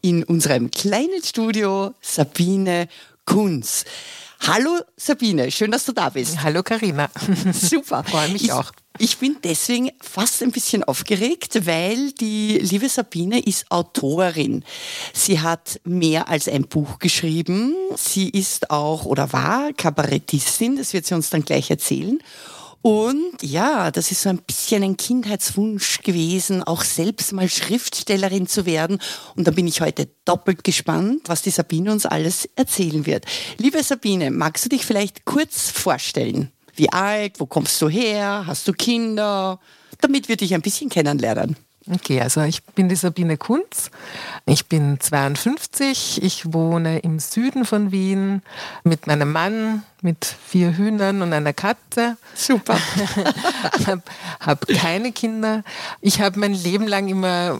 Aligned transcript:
in 0.00 0.24
unserem 0.24 0.70
kleinen 0.70 1.22
Studio 1.22 1.94
Sabine 2.00 2.88
Kunz. 3.24 3.84
Hallo 4.46 4.78
Sabine, 4.96 5.50
schön, 5.50 5.70
dass 5.70 5.84
du 5.84 5.92
da 5.92 6.10
bist. 6.10 6.42
Hallo 6.42 6.62
Karina. 6.62 7.10
Super. 7.52 8.04
Freue 8.04 8.28
mich 8.28 8.44
ich, 8.44 8.52
auch. 8.52 8.70
Ich 8.98 9.18
bin 9.18 9.36
deswegen 9.42 9.90
fast 10.00 10.42
ein 10.42 10.52
bisschen 10.52 10.84
aufgeregt, 10.84 11.66
weil 11.66 12.12
die 12.12 12.58
liebe 12.58 12.88
Sabine 12.88 13.40
ist 13.40 13.70
Autorin. 13.70 14.64
Sie 15.12 15.40
hat 15.40 15.80
mehr 15.84 16.28
als 16.28 16.48
ein 16.48 16.66
Buch 16.66 16.98
geschrieben. 16.98 17.74
Sie 17.96 18.28
ist 18.28 18.70
auch 18.70 19.04
oder 19.04 19.32
war 19.32 19.72
Kabarettistin, 19.72 20.76
das 20.76 20.92
wird 20.92 21.06
sie 21.06 21.14
uns 21.14 21.30
dann 21.30 21.44
gleich 21.44 21.70
erzählen. 21.70 22.18
Und 22.88 23.42
ja, 23.42 23.90
das 23.90 24.10
ist 24.12 24.22
so 24.22 24.30
ein 24.30 24.38
bisschen 24.38 24.82
ein 24.82 24.96
Kindheitswunsch 24.96 26.00
gewesen, 26.00 26.62
auch 26.62 26.82
selbst 26.82 27.34
mal 27.34 27.46
Schriftstellerin 27.46 28.46
zu 28.46 28.64
werden. 28.64 28.98
Und 29.36 29.46
da 29.46 29.50
bin 29.50 29.66
ich 29.66 29.82
heute 29.82 30.08
doppelt 30.24 30.64
gespannt, 30.64 31.20
was 31.26 31.42
die 31.42 31.50
Sabine 31.50 31.92
uns 31.92 32.06
alles 32.06 32.48
erzählen 32.56 33.04
wird. 33.04 33.26
Liebe 33.58 33.82
Sabine, 33.82 34.30
magst 34.30 34.64
du 34.64 34.70
dich 34.70 34.86
vielleicht 34.86 35.26
kurz 35.26 35.68
vorstellen? 35.68 36.50
Wie 36.76 36.90
alt, 36.90 37.40
wo 37.40 37.44
kommst 37.44 37.82
du 37.82 37.90
her, 37.90 38.44
hast 38.46 38.66
du 38.66 38.72
Kinder? 38.72 39.60
Damit 40.00 40.30
wir 40.30 40.38
dich 40.38 40.54
ein 40.54 40.62
bisschen 40.62 40.88
kennenlernen. 40.88 41.58
Okay, 41.90 42.20
also 42.20 42.42
ich 42.42 42.62
bin 42.62 42.88
die 42.88 42.96
Sabine 42.96 43.38
Kunz. 43.38 43.90
Ich 44.44 44.66
bin 44.66 45.00
52. 45.00 46.22
Ich 46.22 46.52
wohne 46.52 46.98
im 46.98 47.18
Süden 47.18 47.64
von 47.64 47.92
Wien 47.92 48.42
mit 48.84 49.06
meinem 49.06 49.32
Mann, 49.32 49.84
mit 50.02 50.24
vier 50.24 50.76
Hühnern 50.76 51.22
und 51.22 51.32
einer 51.32 51.54
Katze. 51.54 52.16
Super. 52.34 52.78
habe 53.86 54.02
hab 54.40 54.66
keine 54.68 55.12
Kinder. 55.12 55.64
Ich 56.02 56.20
habe 56.20 56.38
mein 56.38 56.52
Leben 56.52 56.86
lang 56.86 57.08
immer 57.08 57.58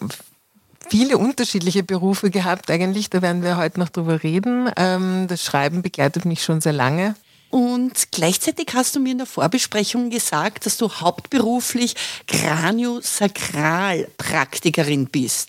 viele 0.89 1.17
unterschiedliche 1.17 1.83
Berufe 1.83 2.31
gehabt. 2.31 2.71
Eigentlich, 2.71 3.09
da 3.09 3.23
werden 3.23 3.43
wir 3.43 3.56
heute 3.56 3.81
noch 3.81 3.89
drüber 3.89 4.23
reden. 4.23 4.71
Ähm, 4.77 5.27
das 5.29 5.43
Schreiben 5.43 5.83
begleitet 5.83 6.27
mich 6.27 6.43
schon 6.43 6.61
sehr 6.61 6.73
lange. 6.75 7.15
Und 7.50 8.12
gleichzeitig 8.12 8.68
hast 8.74 8.94
du 8.94 9.00
mir 9.00 9.12
in 9.12 9.18
der 9.18 9.27
Vorbesprechung 9.27 10.10
gesagt, 10.10 10.66
dass 10.66 10.77
du 10.77 10.91
hauptberuflich 10.91 11.94
Kraniosakralpraktikerin 12.27 15.06
bist. 15.06 15.48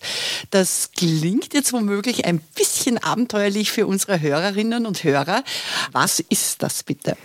Das 0.50 0.90
klingt 0.96 1.52
jetzt 1.52 1.72
womöglich 1.72 2.24
ein 2.24 2.38
bisschen 2.38 2.98
abenteuerlich 2.98 3.70
für 3.70 3.86
unsere 3.86 4.20
Hörerinnen 4.20 4.86
und 4.86 5.04
Hörer. 5.04 5.44
Was 5.92 6.20
ist 6.20 6.62
das 6.62 6.82
bitte? 6.82 7.16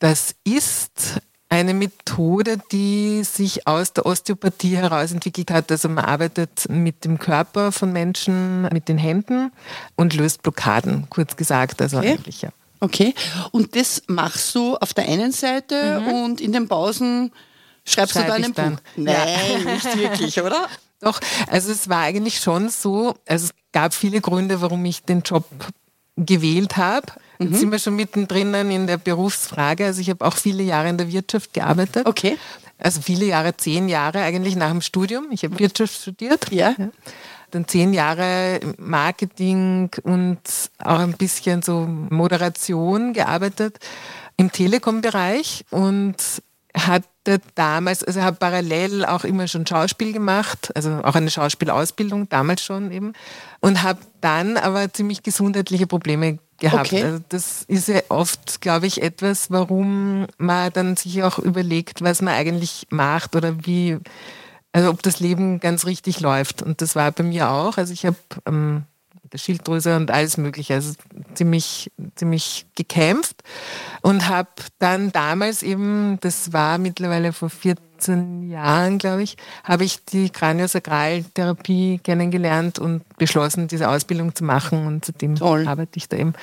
Das 0.00 0.34
ist 0.44 1.20
eine 1.48 1.72
Methode, 1.72 2.58
die 2.70 3.24
sich 3.24 3.66
aus 3.66 3.94
der 3.94 4.04
Osteopathie 4.04 4.76
heraus 4.76 5.12
entwickelt 5.12 5.50
hat. 5.50 5.70
Also 5.70 5.88
man 5.88 6.04
arbeitet 6.04 6.68
mit 6.68 7.04
dem 7.04 7.18
Körper 7.18 7.72
von 7.72 7.92
Menschen, 7.92 8.62
mit 8.70 8.88
den 8.88 8.98
Händen 8.98 9.50
und 9.96 10.14
löst 10.14 10.42
Blockaden, 10.42 11.06
kurz 11.08 11.36
gesagt. 11.36 11.80
Also 11.80 11.98
Okay. 11.98 12.12
eigentlich, 12.12 12.42
ja. 12.42 12.50
Okay. 12.80 13.14
Und 13.50 13.74
das 13.76 14.02
machst 14.06 14.54
du 14.54 14.76
auf 14.76 14.94
der 14.94 15.08
einen 15.08 15.32
Seite 15.32 16.00
und 16.00 16.40
in 16.40 16.52
den 16.52 16.68
Pausen 16.68 17.32
schreibst 17.84 18.14
Schreib 18.14 18.26
du 18.28 18.36
ich 18.36 18.42
dein 18.42 18.54
dann. 18.54 18.74
Buch. 18.76 18.82
Nein, 18.96 19.64
nicht 19.64 19.98
wirklich, 19.98 20.40
oder? 20.42 20.68
Doch, 21.00 21.20
also 21.46 21.70
es 21.70 21.88
war 21.88 22.02
eigentlich 22.02 22.40
schon 22.40 22.68
so, 22.68 23.14
also 23.26 23.46
es 23.46 23.54
gab 23.72 23.94
viele 23.94 24.20
Gründe, 24.20 24.60
warum 24.60 24.84
ich 24.84 25.02
den 25.04 25.22
Job 25.22 25.44
gewählt 26.16 26.76
habe. 26.76 27.06
Jetzt 27.38 27.60
sind 27.60 27.70
wir 27.70 27.78
schon 27.78 27.94
mittendrin 27.94 28.52
in 28.52 28.88
der 28.88 28.96
Berufsfrage. 28.96 29.86
Also 29.86 30.00
ich 30.00 30.10
habe 30.10 30.24
auch 30.24 30.36
viele 30.36 30.64
Jahre 30.64 30.88
in 30.88 30.98
der 30.98 31.12
Wirtschaft 31.12 31.54
gearbeitet. 31.54 32.04
Okay. 32.06 32.36
Also 32.78 33.00
viele 33.00 33.26
Jahre, 33.26 33.56
zehn 33.56 33.88
Jahre 33.88 34.22
eigentlich 34.22 34.56
nach 34.56 34.70
dem 34.70 34.80
Studium. 34.80 35.28
Ich 35.30 35.44
habe 35.44 35.56
Wirtschaft 35.58 36.00
studiert. 36.00 36.50
Ja. 36.50 36.74
Dann 37.50 37.66
zehn 37.66 37.92
Jahre 37.92 38.60
Marketing 38.78 39.90
und 40.02 40.40
auch 40.78 40.98
ein 40.98 41.14
bisschen 41.14 41.62
so 41.62 41.86
Moderation 41.86 43.12
gearbeitet 43.12 43.78
im 44.36 44.52
Telekom-Bereich 44.52 45.64
und 45.70 46.16
hatte 46.76 47.40
damals, 47.54 48.04
also 48.04 48.22
habe 48.22 48.36
parallel 48.36 49.04
auch 49.04 49.24
immer 49.24 49.48
schon 49.48 49.66
Schauspiel 49.66 50.12
gemacht, 50.12 50.70
also 50.74 51.00
auch 51.02 51.14
eine 51.14 51.30
Schauspielausbildung, 51.30 52.28
damals 52.28 52.62
schon 52.62 52.92
eben, 52.92 53.14
und 53.60 53.82
habe 53.82 54.00
dann 54.20 54.56
aber 54.56 54.92
ziemlich 54.92 55.22
gesundheitliche 55.22 55.86
Probleme 55.86 56.38
gehabt. 56.58 56.92
Okay. 56.92 57.02
Also 57.02 57.24
das 57.28 57.64
ist 57.64 57.88
ja 57.88 58.00
oft, 58.08 58.60
glaube 58.60 58.86
ich, 58.86 59.02
etwas, 59.02 59.50
warum 59.50 60.26
man 60.38 60.72
dann 60.72 60.96
sich 60.96 61.22
auch 61.22 61.38
überlegt, 61.38 62.02
was 62.02 62.22
man 62.22 62.34
eigentlich 62.34 62.86
macht 62.90 63.34
oder 63.36 63.66
wie, 63.66 63.98
also 64.78 64.90
ob 64.90 65.02
das 65.02 65.18
Leben 65.18 65.58
ganz 65.58 65.86
richtig 65.86 66.20
läuft. 66.20 66.62
Und 66.62 66.80
das 66.82 66.94
war 66.94 67.10
bei 67.10 67.24
mir 67.24 67.50
auch. 67.50 67.78
Also 67.78 67.92
ich 67.92 68.06
habe 68.06 68.16
ähm, 68.46 68.84
Schilddrüse 69.34 69.96
und 69.96 70.12
alles 70.12 70.36
Mögliche, 70.36 70.74
also 70.74 70.94
ziemlich, 71.34 71.90
ziemlich 72.14 72.66
gekämpft 72.74 73.42
und 74.02 74.28
habe 74.28 74.48
dann 74.78 75.12
damals 75.12 75.62
eben, 75.62 76.18
das 76.20 76.52
war 76.52 76.78
mittlerweile 76.78 77.32
vor 77.32 77.50
14 77.50 78.48
Jahren, 78.50 78.98
glaube 78.98 79.22
ich, 79.22 79.36
habe 79.64 79.84
ich 79.84 80.04
die 80.04 80.30
Kraniosakraltherapie 80.30 82.00
kennengelernt 82.02 82.78
und 82.78 83.02
beschlossen, 83.18 83.68
diese 83.68 83.88
Ausbildung 83.88 84.34
zu 84.34 84.44
machen 84.44 84.86
und 84.86 85.04
seitdem 85.04 85.36
Toll. 85.36 85.66
arbeite 85.66 85.96
ich 85.96 86.08
da 86.08 86.16
eben. 86.16 86.34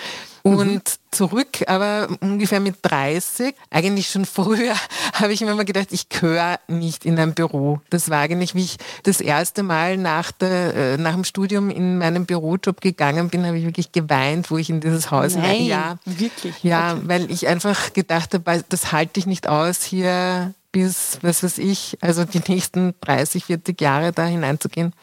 Und 0.45 0.99
zurück, 1.09 1.63
aber 1.65 2.07
ungefähr 2.19 2.59
mit 2.59 2.75
30, 2.83 3.55
eigentlich 3.71 4.09
schon 4.09 4.25
früher, 4.25 4.75
habe 5.13 5.33
ich 5.33 5.41
mir 5.41 5.49
immer 5.49 5.65
gedacht, 5.65 5.87
ich 5.91 6.07
gehöre 6.09 6.59
nicht 6.67 7.03
in 7.03 7.17
ein 7.17 7.33
Büro. 7.33 7.81
Das 7.89 8.11
war 8.11 8.19
eigentlich, 8.19 8.53
wie 8.53 8.65
ich 8.65 8.77
das 9.01 9.21
erste 9.21 9.63
Mal 9.63 9.97
nach, 9.97 10.31
der, 10.31 10.75
äh, 10.75 10.97
nach 10.97 11.13
dem 11.13 11.23
Studium 11.23 11.71
in 11.71 11.97
meinen 11.97 12.27
Bürojob 12.27 12.79
gegangen 12.79 13.29
bin, 13.29 13.43
habe 13.43 13.57
ich 13.57 13.65
wirklich 13.65 13.91
geweint, 13.91 14.51
wo 14.51 14.59
ich 14.59 14.69
in 14.75 14.81
dieses 14.81 15.11
Haus 15.11 15.35
Nein, 15.35 15.65
ja, 15.65 15.97
wirklich? 16.05 16.63
Ja, 16.63 16.93
Okay. 16.93 17.01
weil 17.05 17.31
ich 17.31 17.47
einfach 17.47 17.93
gedacht 17.93 18.33
habe, 18.33 18.63
das 18.69 18.91
halte 18.91 19.19
ich 19.19 19.25
nicht 19.25 19.47
aus, 19.47 19.83
hier 19.83 20.53
bis, 20.71 21.19
was 21.21 21.43
weiß 21.43 21.57
ich, 21.57 21.97
also 22.01 22.25
die 22.25 22.41
nächsten 22.47 22.93
30, 23.01 23.45
40 23.45 23.79
Jahre 23.79 24.11
da 24.11 24.25
hineinzugehen 24.25 24.93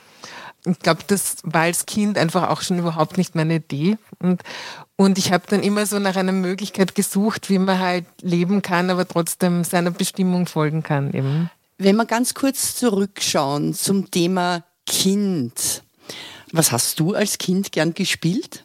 ich 0.65 0.79
glaube, 0.79 1.01
das 1.07 1.37
war 1.43 1.63
als 1.63 1.87
Kind 1.87 2.17
einfach 2.17 2.49
auch 2.49 2.63
schon 2.63 2.79
überhaupt 2.79 3.19
nicht 3.19 3.35
meine 3.35 3.57
Idee. 3.57 3.99
Und, 4.21 4.43
und 4.97 5.19
ich 5.19 5.33
habe 5.33 5.45
dann 5.49 5.63
immer 5.63 5.87
so 5.87 5.99
nach 5.99 6.17
einer 6.17 6.33
Möglichkeit 6.33 6.95
gesucht, 6.95 7.51
wie 7.51 7.59
man 7.59 7.81
halt 7.81 8.05
leben 8.21 8.63
kann, 8.63 8.91
aber 8.91 9.07
trotzdem 9.07 9.65
seiner 9.65 9.91
Bestimmung 9.91 10.47
folgen 10.47 10.83
kann 10.83 11.13
eben. 11.13 11.51
Wenn 11.79 11.97
wir 11.97 12.07
ganz 12.07 12.35
kurz 12.35 12.77
zurückschauen 12.77 13.75
zum 13.75 14.11
Thema 14.11 14.63
Kind. 14.87 15.83
Was 16.53 16.71
hast 16.71 17.01
du 17.01 17.15
als 17.15 17.39
Kind 17.39 17.73
gern 17.73 17.95
gespielt? 17.95 18.65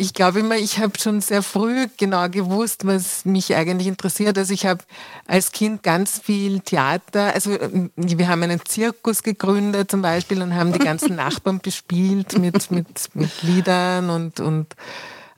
Ich 0.00 0.14
glaube 0.14 0.40
immer, 0.40 0.56
ich 0.56 0.78
habe 0.78 0.98
schon 0.98 1.20
sehr 1.20 1.42
früh 1.42 1.86
genau 1.98 2.26
gewusst, 2.30 2.86
was 2.86 3.26
mich 3.26 3.54
eigentlich 3.54 3.86
interessiert. 3.86 4.38
Also 4.38 4.54
ich 4.54 4.64
habe 4.64 4.82
als 5.26 5.52
Kind 5.52 5.82
ganz 5.82 6.18
viel 6.18 6.60
Theater, 6.60 7.34
also 7.34 7.52
äh, 7.52 7.90
wir 7.96 8.28
haben 8.28 8.42
einen 8.42 8.64
Zirkus 8.64 9.22
gegründet 9.22 9.90
zum 9.90 10.00
Beispiel 10.00 10.40
und 10.40 10.54
haben 10.54 10.72
die 10.72 10.78
ganzen 10.78 11.16
Nachbarn 11.16 11.60
bespielt 11.60 12.38
mit, 12.38 12.70
mit, 12.70 13.14
mit 13.14 13.42
Liedern 13.42 14.08
und, 14.08 14.40
und 14.40 14.74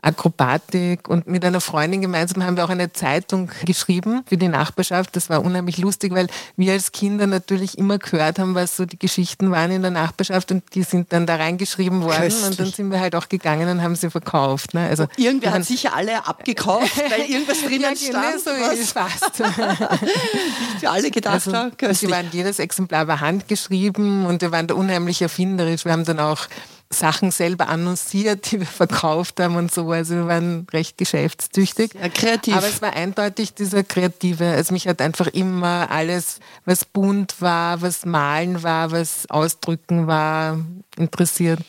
Akrobatik 0.03 1.09
und 1.09 1.29
mit 1.29 1.45
einer 1.45 1.61
Freundin 1.61 2.01
gemeinsam 2.03 2.45
haben 2.45 2.57
wir 2.57 2.65
auch 2.65 2.71
eine 2.71 2.93
Zeitung 2.93 3.51
geschrieben 3.65 4.23
für 4.27 4.37
die 4.37 4.49
Nachbarschaft. 4.49 5.15
Das 5.17 5.31
war 5.31 5.45
unheimlich 5.45 5.79
lustig, 5.79 6.13
weil 6.13 6.27
wir 6.57 6.73
als 6.73 6.91
Kinder 6.93 7.27
natürlich 7.29 7.79
immer 7.79 7.99
gehört 7.99 8.39
haben, 8.41 8.55
was 8.57 8.77
so 8.77 8.85
die 8.85 8.99
Geschichten 8.99 9.51
waren 9.53 9.71
in 9.71 9.83
der 9.83 9.93
Nachbarschaft 9.93 10.51
und 10.51 10.63
die 10.75 10.83
sind 10.83 11.13
dann 11.13 11.27
da 11.27 11.37
reingeschrieben 11.37 12.03
worden 12.03 12.25
und 12.25 12.33
dann 12.43 12.49
Köstlich. 12.57 12.75
sind 12.77 12.91
wir 12.91 13.01
halt 13.01 13.15
auch 13.15 13.29
gegangen 13.29 13.69
und 13.69 13.83
haben 13.83 13.95
sie 13.95 14.11
verkauft. 14.11 14.75
Ne? 14.75 14.89
Also 14.89 15.07
Irgendwer 15.17 15.53
hat 15.53 15.65
sicher 15.65 15.95
alle 15.95 16.27
abgekauft, 16.27 16.97
weil 17.11 17.31
irgendwas 17.31 17.63
drinnen 17.63 17.81
ja, 17.83 17.97
stand, 17.97 18.35
genau 18.35 18.39
so 18.39 18.51
was 18.61 18.79
ist 18.79 18.93
fast. 18.93 19.37
für 20.81 20.91
alle 20.91 21.11
gedacht 21.11 21.35
Also, 21.35 21.55
haben. 21.55 21.77
Köstlich. 21.77 22.11
waren 22.11 22.27
jedes 22.33 22.59
Exemplar 22.59 23.07
war 23.07 23.21
handgeschrieben 23.21 24.27
und 24.27 24.43
wir 24.43 24.51
waren 24.53 24.67
da 24.67 24.75
unheimlich 24.75 25.23
erfinderisch. 25.23 25.85
Wir 25.85 25.93
haben 25.93 26.05
dann 26.05 26.19
auch 26.19 26.47
Sachen 26.93 27.31
selber 27.31 27.69
annonciert, 27.69 28.51
die 28.51 28.61
wir 28.61 28.67
verkauft 28.67 29.41
haben 29.41 29.57
und 29.57 29.73
so. 29.73 29.91
Also 29.91 30.15
wir 30.15 30.27
waren 30.29 30.67
recht 30.73 30.99
geschäftstüchtig. 30.99 31.93
Sehr 31.93 32.11
kreativ. 32.11 32.55
Aber 32.55 32.69
es 32.69 32.83
war 32.83 32.93
eindeutig 32.95 33.55
dieser 33.55 33.83
kreative. 33.83 34.51
Also 34.51 34.73
mich 34.73 34.87
hat 34.87 35.01
einfach 35.01 35.27
immer 35.29 35.91
alles, 35.91 36.39
was 36.65 36.85
bunt 36.85 37.41
war, 37.41 37.83
was 37.83 38.05
malen 38.05 38.63
war, 38.63 38.91
was 38.93 39.29
ausdrücken 39.29 40.07
war, 40.07 40.59
interessiert. 40.97 41.61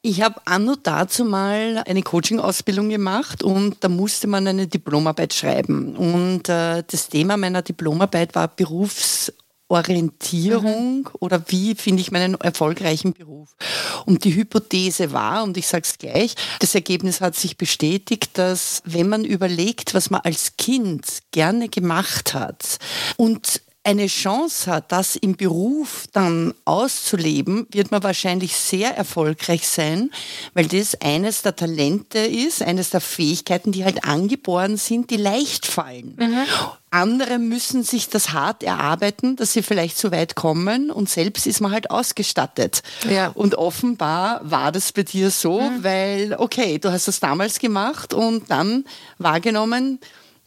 Ich 0.00 0.22
habe 0.22 0.40
anno 0.44 0.76
dazu 0.80 1.24
mal 1.24 1.82
eine 1.86 2.02
Coaching-Ausbildung 2.02 2.88
gemacht 2.88 3.42
und 3.42 3.76
da 3.80 3.88
musste 3.88 4.28
man 4.28 4.46
eine 4.46 4.68
Diplomarbeit 4.68 5.34
schreiben. 5.34 5.96
Und 5.96 6.48
äh, 6.48 6.84
das 6.88 7.08
Thema 7.08 7.36
meiner 7.36 7.62
Diplomarbeit 7.62 8.34
war 8.34 8.48
Berufs- 8.48 9.32
Orientierung 9.68 11.00
mhm. 11.00 11.10
oder 11.20 11.42
wie 11.48 11.74
finde 11.74 12.00
ich 12.00 12.10
meinen 12.10 12.34
erfolgreichen 12.34 13.12
Beruf. 13.12 13.54
Und 14.06 14.24
die 14.24 14.34
Hypothese 14.34 15.12
war, 15.12 15.42
und 15.44 15.56
ich 15.56 15.66
sage 15.66 15.84
es 15.84 15.98
gleich, 15.98 16.34
das 16.60 16.74
Ergebnis 16.74 17.20
hat 17.20 17.36
sich 17.36 17.56
bestätigt, 17.58 18.38
dass 18.38 18.82
wenn 18.84 19.08
man 19.08 19.24
überlegt, 19.24 19.94
was 19.94 20.10
man 20.10 20.22
als 20.22 20.56
Kind 20.56 21.04
gerne 21.30 21.68
gemacht 21.68 22.34
hat 22.34 22.78
und 23.16 23.62
eine 23.88 24.06
Chance 24.06 24.70
hat, 24.70 24.92
das 24.92 25.16
im 25.16 25.34
Beruf 25.34 26.04
dann 26.12 26.52
auszuleben, 26.66 27.66
wird 27.70 27.90
man 27.90 28.02
wahrscheinlich 28.02 28.54
sehr 28.54 28.94
erfolgreich 28.94 29.66
sein, 29.66 30.10
weil 30.52 30.66
das 30.66 31.00
eines 31.00 31.40
der 31.40 31.56
Talente 31.56 32.18
ist, 32.18 32.62
eines 32.62 32.90
der 32.90 33.00
Fähigkeiten, 33.00 33.72
die 33.72 33.86
halt 33.86 34.04
angeboren 34.04 34.76
sind, 34.76 35.10
die 35.10 35.16
leicht 35.16 35.64
fallen. 35.64 36.16
Mhm. 36.18 36.44
Andere 36.90 37.38
müssen 37.38 37.82
sich 37.82 38.10
das 38.10 38.34
hart 38.34 38.62
erarbeiten, 38.62 39.36
dass 39.36 39.54
sie 39.54 39.62
vielleicht 39.62 39.96
so 39.96 40.12
weit 40.12 40.34
kommen 40.34 40.90
und 40.90 41.08
selbst 41.08 41.46
ist 41.46 41.60
man 41.60 41.72
halt 41.72 41.90
ausgestattet. 41.90 42.82
Ja. 43.08 43.28
Und 43.28 43.54
offenbar 43.54 44.40
war 44.42 44.70
das 44.70 44.92
bei 44.92 45.02
dir 45.02 45.30
so, 45.30 45.62
mhm. 45.62 45.82
weil, 45.82 46.36
okay, 46.38 46.78
du 46.78 46.92
hast 46.92 47.08
das 47.08 47.20
damals 47.20 47.58
gemacht 47.58 48.12
und 48.12 48.50
dann 48.50 48.84
wahrgenommen, 49.16 49.98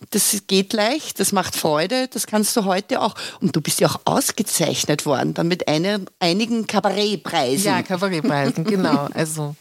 das 0.10 0.44
geht 0.48 0.74
leicht, 0.74 1.20
das 1.20 1.32
macht 1.32 1.56
Freude, 1.56 2.08
das 2.08 2.28
kannst 2.28 2.56
du 2.58 2.66
heute 2.66 3.02
auch. 3.02 3.16
Und 3.40 3.56
du 3.56 3.62
bist 3.62 3.80
ja 3.80 3.88
auch 3.88 4.02
ausgezeichnet 4.06 5.06
worden, 5.06 5.34
dann 5.34 5.48
mit 5.48 5.68
einer, 5.68 6.00
einigen 6.20 6.68
Kabarettpreisen. 6.68 7.72
Ja, 7.72 7.84
Kabarettpreisen, 7.84 8.64
genau. 8.64 9.08
Also 9.14 9.56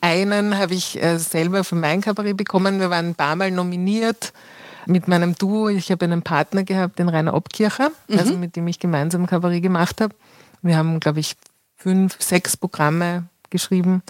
einen 0.00 0.56
habe 0.56 0.74
ich 0.74 1.02
äh, 1.02 1.18
selber 1.18 1.64
für 1.64 1.74
mein 1.74 2.00
Kabarett 2.00 2.36
bekommen. 2.36 2.78
Wir 2.78 2.90
waren 2.90 3.08
ein 3.08 3.14
paar 3.14 3.36
Mal 3.36 3.50
nominiert 3.50 4.32
mit 4.86 5.08
meinem 5.08 5.34
Duo. 5.34 5.68
Ich 5.68 5.90
habe 5.90 6.04
einen 6.04 6.22
Partner 6.22 6.62
gehabt, 6.62 6.98
den 6.98 7.08
Rainer 7.08 7.34
Obkircher, 7.34 7.90
mhm. 8.08 8.18
also 8.18 8.36
mit 8.36 8.56
dem 8.56 8.68
ich 8.68 8.78
gemeinsam 8.78 9.26
Kabarett 9.26 9.62
gemacht 9.62 10.00
habe. 10.00 10.14
Wir 10.62 10.76
haben, 10.76 11.00
glaube 11.00 11.20
ich, 11.20 11.36
fünf, 11.76 12.16
sechs 12.18 12.56
Programme 12.56 13.24
geschrieben 13.50 14.02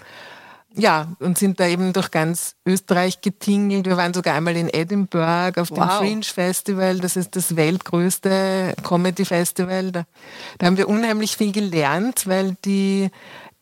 ja, 0.77 1.09
und 1.21 1.39
sind 1.39 1.61
da 1.61 1.67
eben 1.67 1.93
durch 1.93 2.11
ganz 2.11 2.57
Österreich 2.67 3.21
getingelt. 3.21 3.87
Wir 3.87 3.97
waren 3.97 4.13
sogar 4.13 4.35
einmal 4.35 4.57
in 4.57 4.69
Edinburgh 4.69 5.61
auf 5.61 5.69
dem 5.69 5.77
wow. 5.77 5.99
Fringe 5.99 6.25
Festival. 6.25 6.99
Das 6.99 7.17
ist 7.17 7.37
das 7.37 7.57
weltgrößte 7.57 8.75
Comedy 8.83 9.25
Festival. 9.25 9.93
Da, 9.93 10.05
da 10.59 10.67
haben 10.67 10.77
wir 10.77 10.89
unheimlich 10.89 11.37
viel 11.37 11.53
gelernt, 11.53 12.27
weil 12.27 12.57
die 12.65 13.11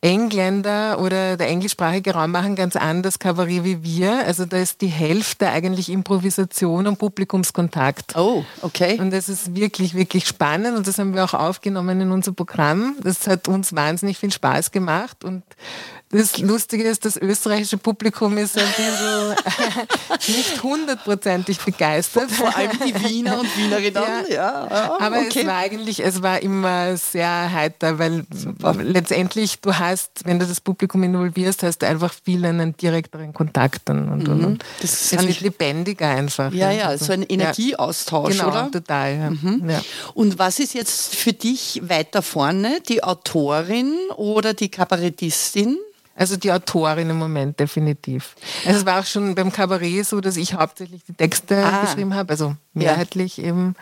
Engländer 0.02 0.98
oder 1.00 1.36
der 1.36 1.48
englischsprachige 1.48 2.14
Raum 2.14 2.32
machen 2.32 2.56
ganz 2.56 2.74
anders 2.74 3.20
Kabarett 3.20 3.62
wie 3.62 3.84
wir. 3.84 4.26
Also 4.26 4.44
da 4.46 4.56
ist 4.56 4.80
die 4.80 4.88
Hälfte 4.88 5.48
eigentlich 5.48 5.88
Improvisation 5.88 6.88
und 6.88 6.98
Publikumskontakt. 6.98 8.16
Oh, 8.16 8.44
okay. 8.62 8.98
Und 8.98 9.12
das 9.12 9.28
ist 9.28 9.54
wirklich, 9.54 9.94
wirklich 9.94 10.26
spannend 10.26 10.76
und 10.76 10.88
das 10.88 10.98
haben 10.98 11.14
wir 11.14 11.24
auch 11.24 11.34
aufgenommen 11.34 12.00
in 12.00 12.10
unser 12.10 12.32
Programm. 12.32 12.96
Das 13.00 13.28
hat 13.28 13.46
uns 13.46 13.76
wahnsinnig 13.76 14.18
viel 14.18 14.32
Spaß 14.32 14.72
gemacht 14.72 15.22
und 15.22 15.44
das 16.12 16.36
Lustige 16.36 16.84
ist, 16.84 17.06
das 17.06 17.16
österreichische 17.16 17.78
Publikum 17.78 18.36
ist 18.36 18.58
ein 18.58 18.66
bisschen 18.66 19.34
nicht 20.36 20.62
hundertprozentig 20.62 21.58
begeistert. 21.60 22.30
Vor 22.30 22.54
allem 22.54 22.70
die 22.84 22.94
Wiener 23.02 23.40
und 23.40 23.56
Wienerinnen. 23.56 23.94
Ja. 23.94 24.28
ja, 24.28 24.68
ja 24.70 25.00
Aber 25.00 25.20
okay. 25.20 25.40
es 25.40 25.46
war 25.46 25.56
eigentlich, 25.56 26.04
es 26.04 26.22
war 26.22 26.42
immer 26.42 26.98
sehr 26.98 27.50
heiter, 27.50 27.98
weil 27.98 28.24
Super. 28.30 28.74
letztendlich 28.74 29.62
du 29.62 29.78
hast, 29.78 29.91
wenn 30.24 30.38
du 30.38 30.46
das 30.46 30.60
Publikum 30.60 31.02
involvierst, 31.02 31.62
hast 31.62 31.78
du 31.78 31.86
einfach 31.86 32.12
viel 32.24 32.44
einen 32.44 32.76
direkteren 32.76 33.32
Kontakt 33.32 33.88
und, 33.90 34.08
und, 34.08 34.28
mhm. 34.28 34.44
und. 34.44 34.64
Das 34.80 35.12
es 35.12 35.26
wird 35.26 35.40
lebendiger 35.40 36.08
einfach. 36.08 36.52
Ja, 36.52 36.70
ja, 36.70 36.96
so 36.98 37.12
ein 37.12 37.22
Energieaustausch, 37.22 38.38
genau, 38.38 38.48
oder? 38.48 38.70
total. 38.70 39.16
Ja. 39.16 39.30
Mhm. 39.30 39.70
Ja. 39.70 39.82
Und 40.14 40.38
was 40.38 40.58
ist 40.58 40.74
jetzt 40.74 41.14
für 41.14 41.32
dich 41.32 41.82
weiter 41.84 42.22
vorne, 42.22 42.80
die 42.88 43.02
Autorin 43.02 43.94
oder 44.16 44.54
die 44.54 44.68
Kabarettistin? 44.68 45.78
Also 46.14 46.36
die 46.36 46.52
Autorin 46.52 47.08
im 47.08 47.18
Moment 47.18 47.58
definitiv. 47.58 48.36
Also 48.66 48.80
es 48.80 48.86
war 48.86 49.00
auch 49.00 49.06
schon 49.06 49.34
beim 49.34 49.50
Kabarett 49.50 50.06
so, 50.06 50.20
dass 50.20 50.36
ich 50.36 50.54
hauptsächlich 50.54 51.02
die 51.04 51.14
Texte 51.14 51.64
ah. 51.64 51.82
geschrieben 51.82 52.14
habe, 52.14 52.30
also 52.30 52.54
mehrheitlich 52.74 53.38
ja. 53.38 53.44
eben. 53.44 53.74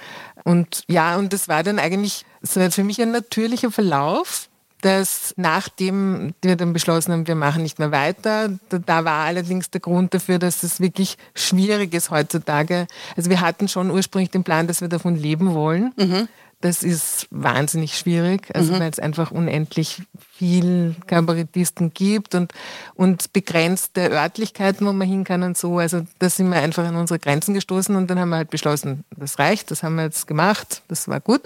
Und 0.45 0.85
ja, 0.89 1.17
und 1.17 1.33
das 1.33 1.49
war 1.49 1.63
dann 1.65 1.79
eigentlich 1.79 2.25
so 2.41 2.61
für 2.71 2.85
mich 2.85 3.03
ein 3.03 3.11
natürlicher 3.11 3.71
Verlauf, 3.71 4.49
dass 4.83 5.35
nachdem 5.37 6.35
wir 6.43 6.57
dann 6.57 6.73
beschlossen 6.73 7.13
haben, 7.13 7.27
wir 7.27 7.35
machen 7.35 7.63
nicht 7.63 7.79
mehr 7.79 7.93
weiter, 7.93 8.51
da, 8.69 9.05
war 9.05 9.25
allerdings 9.25 9.71
der 9.71 9.81
Grund 9.81 10.15
dafür, 10.15 10.39
dass 10.39 10.63
es 10.63 10.81
wirklich 10.81 11.17
schwierig 11.35 11.95
ist 11.95 12.11
heutzutage. 12.11 12.87
Also 13.17 13.31
wir 13.31 13.41
hatten 13.41 13.69
schon 13.69 13.91
ursprünglich 13.91 14.31
den 14.31 14.45
Plan, 14.45 14.67
dass 14.67 14.81
wir 14.81 14.89
davon 14.89 15.17
leben 15.17 15.55
wollen. 15.55 15.93
Mhm. 15.97 16.29
Das 16.63 16.83
ist 16.83 17.27
wahnsinnig 17.31 17.97
schwierig, 17.97 18.55
also 18.55 18.75
mhm. 18.75 18.81
weil 18.81 18.91
es 18.91 18.99
einfach 18.99 19.31
unendlich 19.31 20.03
viel 20.37 20.95
Kabarettisten 21.07 21.95
gibt 21.95 22.35
und, 22.35 22.53
und 22.95 23.33
begrenzte 23.33 24.11
Örtlichkeiten, 24.11 24.87
wo 24.87 24.93
man 24.93 25.09
hin 25.09 25.25
kann 25.25 25.43
und 25.43 25.57
so. 25.57 25.79
Also 25.79 26.07
da 26.19 26.29
sind 26.29 26.51
wir 26.51 26.59
einfach 26.59 26.85
an 26.85 26.97
unsere 26.97 27.19
Grenzen 27.19 27.55
gestoßen 27.55 27.97
und 27.97 28.11
dann 28.11 28.19
haben 28.19 28.29
wir 28.29 28.37
halt 28.37 28.51
beschlossen, 28.51 29.05
das 29.17 29.39
reicht, 29.39 29.71
das 29.71 29.83
haben 29.83 29.97
wir 29.97 30.05
jetzt 30.05 30.27
gemacht, 30.27 30.83
das 30.89 31.09
war 31.09 31.21
gut. 31.21 31.43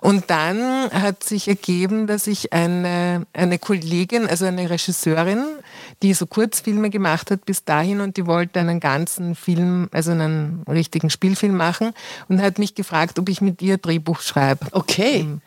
Und 0.00 0.30
dann 0.30 0.90
hat 0.92 1.24
sich 1.24 1.48
ergeben, 1.48 2.06
dass 2.06 2.28
ich 2.28 2.52
eine, 2.52 3.26
eine 3.32 3.58
Kollegin, 3.58 4.28
also 4.28 4.44
eine 4.44 4.70
Regisseurin, 4.70 5.44
die 6.02 6.14
so 6.14 6.26
Kurzfilme 6.26 6.90
gemacht 6.90 7.30
hat 7.30 7.44
bis 7.46 7.64
dahin 7.64 8.00
und 8.00 8.16
die 8.16 8.26
wollte 8.26 8.60
einen 8.60 8.80
ganzen 8.80 9.34
Film, 9.34 9.88
also 9.92 10.10
einen 10.10 10.64
richtigen 10.68 11.10
Spielfilm 11.10 11.56
machen 11.56 11.92
und 12.28 12.42
hat 12.42 12.58
mich 12.58 12.74
gefragt, 12.74 13.18
ob 13.18 13.28
ich 13.28 13.40
mit 13.40 13.62
ihr 13.62 13.78
Drehbuch 13.78 14.20
schreibe. 14.20 14.66
Okay. 14.72 15.20
Ähm, 15.20 15.40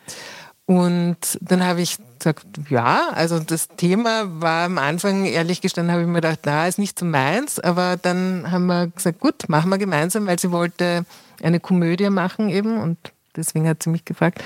und 0.68 1.18
dann 1.42 1.64
habe 1.64 1.82
ich 1.82 1.98
gesagt, 2.18 2.46
ja, 2.70 3.10
also 3.14 3.40
das 3.40 3.68
Thema 3.78 4.24
war 4.42 4.66
am 4.66 4.80
Anfang, 4.80 5.26
ehrlich 5.26 5.62
gestanden, 5.62 5.92
habe 5.92 6.02
ich 6.02 6.08
mir 6.08 6.16
gedacht, 6.16 6.40
na, 6.46 6.68
ist 6.68 6.80
nicht 6.80 6.98
so 6.98 7.06
meins, 7.06 7.60
aber 7.60 7.98
dann 8.02 8.50
haben 8.50 8.66
wir 8.66 8.88
gesagt, 8.88 9.20
gut, 9.20 9.48
machen 9.48 9.70
wir 9.70 9.78
gemeinsam, 9.78 10.26
weil 10.26 10.40
sie 10.40 10.52
wollte 10.52 11.06
eine 11.44 11.60
Komödie 11.60 12.10
machen 12.10 12.50
eben 12.50 12.80
und 12.80 12.98
deswegen 13.36 13.68
hat 13.68 13.84
sie 13.84 13.92
mich 13.92 14.06
gefragt. 14.06 14.44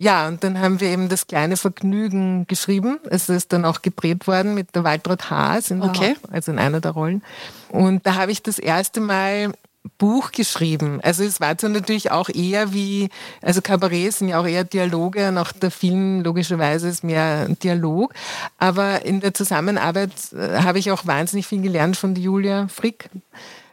Ja, 0.00 0.28
und 0.28 0.44
dann 0.44 0.60
haben 0.60 0.80
wir 0.80 0.88
eben 0.88 1.08
das 1.08 1.26
kleine 1.26 1.56
Vergnügen 1.56 2.46
geschrieben. 2.46 3.00
Es 3.10 3.28
ist 3.28 3.52
dann 3.52 3.64
auch 3.64 3.82
gedreht 3.82 4.28
worden 4.28 4.54
mit 4.54 4.74
der 4.76 4.84
Waltraud 4.84 5.28
Haas, 5.28 5.72
in 5.72 5.82
okay. 5.82 6.14
also 6.30 6.52
in 6.52 6.60
einer 6.60 6.80
der 6.80 6.92
Rollen. 6.92 7.22
Und 7.68 8.06
da 8.06 8.14
habe 8.14 8.30
ich 8.30 8.40
das 8.40 8.60
erste 8.60 9.00
Mal 9.00 9.52
Buch 9.96 10.32
geschrieben. 10.32 11.00
Also 11.02 11.24
es 11.24 11.40
war 11.40 11.56
zwar 11.58 11.70
natürlich 11.70 12.10
auch 12.10 12.28
eher 12.28 12.72
wie, 12.72 13.08
also 13.42 13.60
Kabarett 13.60 14.12
sind 14.12 14.28
ja 14.28 14.40
auch 14.40 14.46
eher 14.46 14.64
Dialoge 14.64 15.28
und 15.28 15.38
auch 15.38 15.52
der 15.52 15.70
Film 15.70 16.22
logischerweise 16.22 16.88
ist 16.88 17.02
mehr 17.02 17.48
Dialog. 17.48 18.14
Aber 18.58 19.04
in 19.04 19.20
der 19.20 19.34
Zusammenarbeit 19.34 20.12
äh, 20.32 20.62
habe 20.62 20.78
ich 20.78 20.90
auch 20.90 21.06
wahnsinnig 21.06 21.46
viel 21.46 21.62
gelernt 21.62 21.96
von 21.96 22.14
Julia 22.14 22.68
Frick 22.68 23.10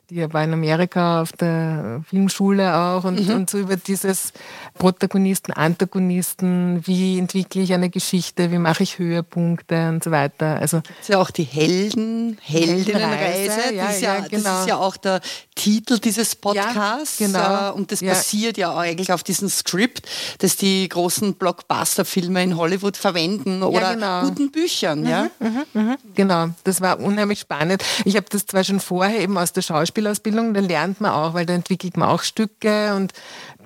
die 0.09 0.33
war 0.33 0.43
in 0.43 0.53
Amerika 0.53 1.21
auf 1.21 1.31
der 1.31 2.03
Filmschule 2.09 2.75
auch 2.75 3.03
und, 3.03 3.27
mhm. 3.27 3.33
und 3.33 3.49
so 3.49 3.57
über 3.57 3.75
dieses 3.75 4.33
Protagonisten, 4.77 5.51
Antagonisten, 5.51 6.85
wie 6.85 7.17
entwickle 7.17 7.61
ich 7.61 7.73
eine 7.73 7.89
Geschichte, 7.89 8.51
wie 8.51 8.57
mache 8.57 8.83
ich 8.83 8.99
Höhepunkte 8.99 9.89
und 9.89 10.03
so 10.03 10.11
weiter. 10.11 10.59
Also 10.59 10.81
das 10.81 10.97
ist 11.01 11.09
ja 11.09 11.17
auch 11.17 11.31
die 11.31 11.43
Helden, 11.43 12.37
Heldinnenreise. 12.41 13.73
Ja, 13.73 13.85
das, 13.85 13.95
ist 13.95 14.01
ja, 14.01 14.15
ja, 14.15 14.27
genau. 14.27 14.43
das 14.43 14.59
ist 14.61 14.67
ja 14.67 14.77
auch 14.77 14.97
der 14.97 15.21
Titel 15.55 15.99
dieses 15.99 16.35
Podcasts. 16.35 17.17
Genau. 17.17 17.69
Äh, 17.69 17.71
und 17.71 17.91
das 17.91 18.01
basiert 18.01 18.57
ja 18.57 18.75
eigentlich 18.77 19.11
auf 19.11 19.23
diesem 19.23 19.49
Skript, 19.49 20.07
das 20.39 20.55
die 20.55 20.87
großen 20.87 21.35
Blockbuster-Filme 21.35 22.43
in 22.43 22.57
Hollywood 22.57 22.97
verwenden 22.97 23.63
oder 23.63 23.95
genau. 23.95 24.23
guten 24.23 24.51
Büchern. 24.51 25.01
Mhm, 25.01 25.07
ja? 25.07 25.29
Mhm, 25.39 25.63
mhm. 25.73 25.97
Genau, 26.13 26.49
das 26.63 26.81
war 26.81 26.99
unheimlich 26.99 27.39
spannend. 27.39 27.83
Ich 28.03 28.15
habe 28.15 28.27
das 28.29 28.45
zwar 28.45 28.63
schon 28.63 28.79
vorher 28.79 29.19
eben 29.19 29.37
aus 29.37 29.53
der 29.53 29.61
Schauspiel 29.61 29.94
Schauspielausbildung, 29.95 30.53
da 30.53 30.59
lernt 30.59 31.01
man 31.01 31.11
auch, 31.11 31.33
weil 31.33 31.45
da 31.45 31.53
entwickelt 31.53 31.97
man 31.97 32.09
auch 32.09 32.23
Stücke 32.23 32.93
und 32.95 33.13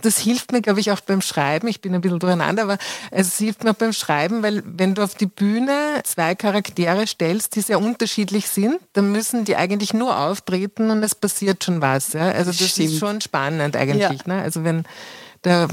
das 0.02 0.18
hilft 0.18 0.54
mir, 0.54 0.62
glaube 0.62 0.80
ich, 0.80 0.92
auch 0.92 1.02
beim 1.02 1.22
Schreiben. 1.22 1.68
Ich 1.68 1.82
bin 1.82 1.94
ein 1.94 2.00
bisschen 2.00 2.20
durcheinander, 2.20 2.64
aber 2.64 2.78
es 3.12 3.38
hilft 3.38 3.64
mir 3.64 3.72
auch 3.72 3.76
beim 3.76 3.92
Schreiben, 3.92 4.44
weil 4.44 4.64
wenn 4.66 4.96
du 4.96 5.04
auf 5.04 5.16
die 5.16 5.26
Bühne 5.26 6.02
zwei 6.06 6.36
Charaktere 6.36 7.06
stellst, 7.06 7.56
die 7.56 7.62
sehr 7.62 7.82
unterschiedlich 7.82 8.48
sind, 8.48 8.80
dann 8.94 9.12
müssen 9.12 9.44
die 9.44 9.58
eigentlich 9.58 9.94
nur 9.94 10.18
auftreten 10.18 10.90
und 10.90 11.04
es 11.04 11.16
passiert 11.16 11.64
schon 11.64 11.82
was. 11.82 12.14
Ja? 12.14 12.30
Also 12.30 12.52
das 12.52 12.70
Stimmt. 12.70 12.92
ist 12.92 13.00
schon 13.00 13.20
spannend 13.20 13.76
eigentlich. 13.76 14.02
Ja. 14.02 14.16
Ne? 14.26 14.42
Also 14.42 14.64
wenn 14.64 14.86
der 15.44 15.68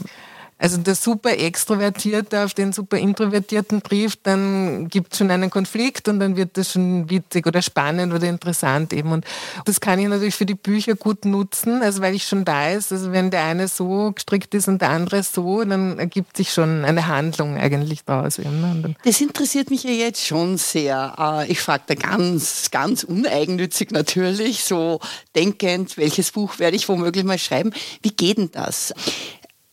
also 0.58 0.78
der 0.78 0.94
super 0.94 1.36
Extrovertierte 1.36 2.42
auf 2.42 2.54
den 2.54 2.72
super 2.72 2.96
Introvertierten 2.96 3.82
trifft, 3.82 4.20
dann 4.22 4.88
gibt 4.88 5.12
es 5.12 5.18
schon 5.18 5.30
einen 5.30 5.50
Konflikt 5.50 6.08
und 6.08 6.18
dann 6.18 6.36
wird 6.36 6.56
das 6.56 6.72
schon 6.72 7.10
witzig 7.10 7.46
oder 7.46 7.60
spannend 7.60 8.14
oder 8.14 8.26
interessant 8.26 8.94
eben. 8.94 9.12
Und 9.12 9.26
das 9.66 9.80
kann 9.80 9.98
ich 9.98 10.08
natürlich 10.08 10.34
für 10.34 10.46
die 10.46 10.54
Bücher 10.54 10.94
gut 10.94 11.26
nutzen, 11.26 11.82
also 11.82 12.00
weil 12.00 12.14
ich 12.14 12.26
schon 12.26 12.46
weiß, 12.46 12.90
also 12.92 13.12
wenn 13.12 13.30
der 13.30 13.44
eine 13.44 13.68
so 13.68 14.12
gestrickt 14.12 14.54
ist 14.54 14.66
und 14.68 14.80
der 14.80 14.90
andere 14.90 15.22
so, 15.22 15.62
dann 15.62 15.98
ergibt 15.98 16.38
sich 16.38 16.50
schon 16.50 16.86
eine 16.86 17.06
Handlung 17.06 17.58
eigentlich 17.58 18.04
daraus. 18.04 18.38
Eben. 18.38 18.60
Ne? 18.60 18.94
Das 19.04 19.20
interessiert 19.20 19.68
mich 19.68 19.84
ja 19.84 19.90
jetzt 19.90 20.26
schon 20.26 20.56
sehr. 20.56 21.14
Äh, 21.18 21.52
ich 21.52 21.60
frage 21.60 21.84
da 21.88 21.94
ganz, 21.94 22.70
ganz 22.70 23.04
uneigennützig 23.04 23.90
natürlich, 23.90 24.64
so 24.64 25.00
denkend, 25.34 25.98
welches 25.98 26.30
Buch 26.30 26.58
werde 26.58 26.76
ich 26.76 26.88
womöglich 26.88 27.24
mal 27.24 27.38
schreiben. 27.38 27.72
Wie 28.00 28.10
geht 28.10 28.38
denn 28.38 28.50
das? 28.52 28.94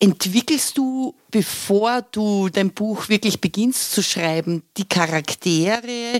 Entwickelst 0.03 0.77
du, 0.77 1.15
bevor 1.31 2.01
du 2.01 2.49
dein 2.49 2.71
Buch 2.71 3.07
wirklich 3.07 3.39
beginnst 3.39 3.93
zu 3.93 4.03
schreiben, 4.03 4.61
die 4.75 4.83
Charaktere? 4.83 6.19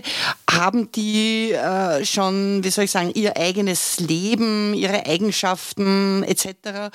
Haben 0.50 0.90
die 0.90 1.52
äh, 1.52 2.02
schon, 2.06 2.64
wie 2.64 2.70
soll 2.70 2.84
ich 2.84 2.92
sagen, 2.92 3.10
ihr 3.14 3.36
eigenes 3.36 4.00
Leben, 4.00 4.72
ihre 4.72 5.04
Eigenschaften 5.04 6.22
etc.? 6.22 6.94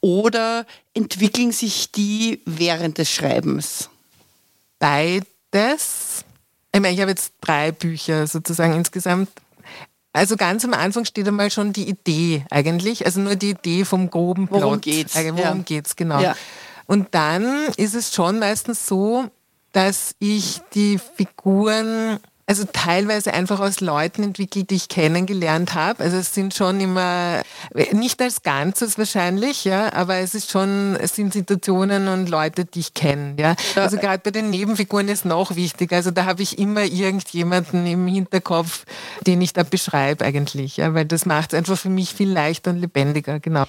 Oder 0.00 0.64
entwickeln 0.94 1.50
sich 1.50 1.90
die 1.90 2.40
während 2.44 2.98
des 2.98 3.10
Schreibens? 3.10 3.90
Beides. 4.78 6.24
Ich 6.72 6.80
meine, 6.80 6.94
ich 6.94 7.00
habe 7.00 7.10
jetzt 7.10 7.32
drei 7.40 7.72
Bücher 7.72 8.28
sozusagen 8.28 8.74
insgesamt 8.74 9.30
also 10.12 10.36
ganz 10.36 10.64
am 10.64 10.74
Anfang 10.74 11.04
steht 11.04 11.28
einmal 11.28 11.50
schon 11.50 11.72
die 11.72 11.88
Idee 11.88 12.44
eigentlich, 12.50 13.04
also 13.04 13.20
nur 13.20 13.36
die 13.36 13.50
Idee 13.50 13.84
vom 13.84 14.10
groben 14.10 14.48
Plot. 14.48 14.62
Worum 14.62 14.80
geht's? 14.80 15.14
Worum 15.14 15.38
ja. 15.38 15.54
geht's, 15.64 15.96
genau. 15.96 16.20
Ja. 16.20 16.36
Und 16.86 17.08
dann 17.14 17.68
ist 17.76 17.94
es 17.94 18.14
schon 18.14 18.38
meistens 18.38 18.86
so, 18.86 19.26
dass 19.72 20.14
ich 20.18 20.60
die 20.74 20.98
Figuren 20.98 22.18
also 22.48 22.64
teilweise 22.72 23.34
einfach 23.34 23.60
aus 23.60 23.80
Leuten 23.80 24.22
entwickelt, 24.22 24.70
die 24.70 24.76
ich 24.76 24.88
kennengelernt 24.88 25.74
habe. 25.74 26.02
Also 26.02 26.16
es 26.16 26.32
sind 26.32 26.54
schon 26.54 26.80
immer, 26.80 27.42
nicht 27.92 28.22
als 28.22 28.42
Ganzes 28.42 28.96
wahrscheinlich, 28.96 29.64
ja, 29.64 29.92
aber 29.92 30.16
es 30.16 30.34
ist 30.34 30.50
schon, 30.50 30.96
es 30.96 31.14
sind 31.14 31.34
Situationen 31.34 32.08
und 32.08 32.30
Leute, 32.30 32.64
die 32.64 32.80
ich 32.80 32.94
kenne. 32.94 33.34
Ja. 33.38 33.54
Also 33.76 33.98
gerade 33.98 34.22
bei 34.24 34.30
den 34.30 34.48
Nebenfiguren 34.48 35.08
ist 35.08 35.26
noch 35.26 35.56
wichtig. 35.56 35.92
Also 35.92 36.10
da 36.10 36.24
habe 36.24 36.42
ich 36.42 36.58
immer 36.58 36.84
irgendjemanden 36.84 37.86
im 37.86 38.06
Hinterkopf, 38.06 38.86
den 39.26 39.42
ich 39.42 39.52
da 39.52 39.62
beschreibe 39.62 40.24
eigentlich, 40.24 40.78
ja, 40.78 40.94
weil 40.94 41.04
das 41.04 41.26
macht 41.26 41.52
es 41.52 41.58
einfach 41.58 41.76
für 41.76 41.90
mich 41.90 42.14
viel 42.14 42.30
leichter 42.30 42.70
und 42.70 42.78
lebendiger, 42.78 43.40
genau. 43.40 43.66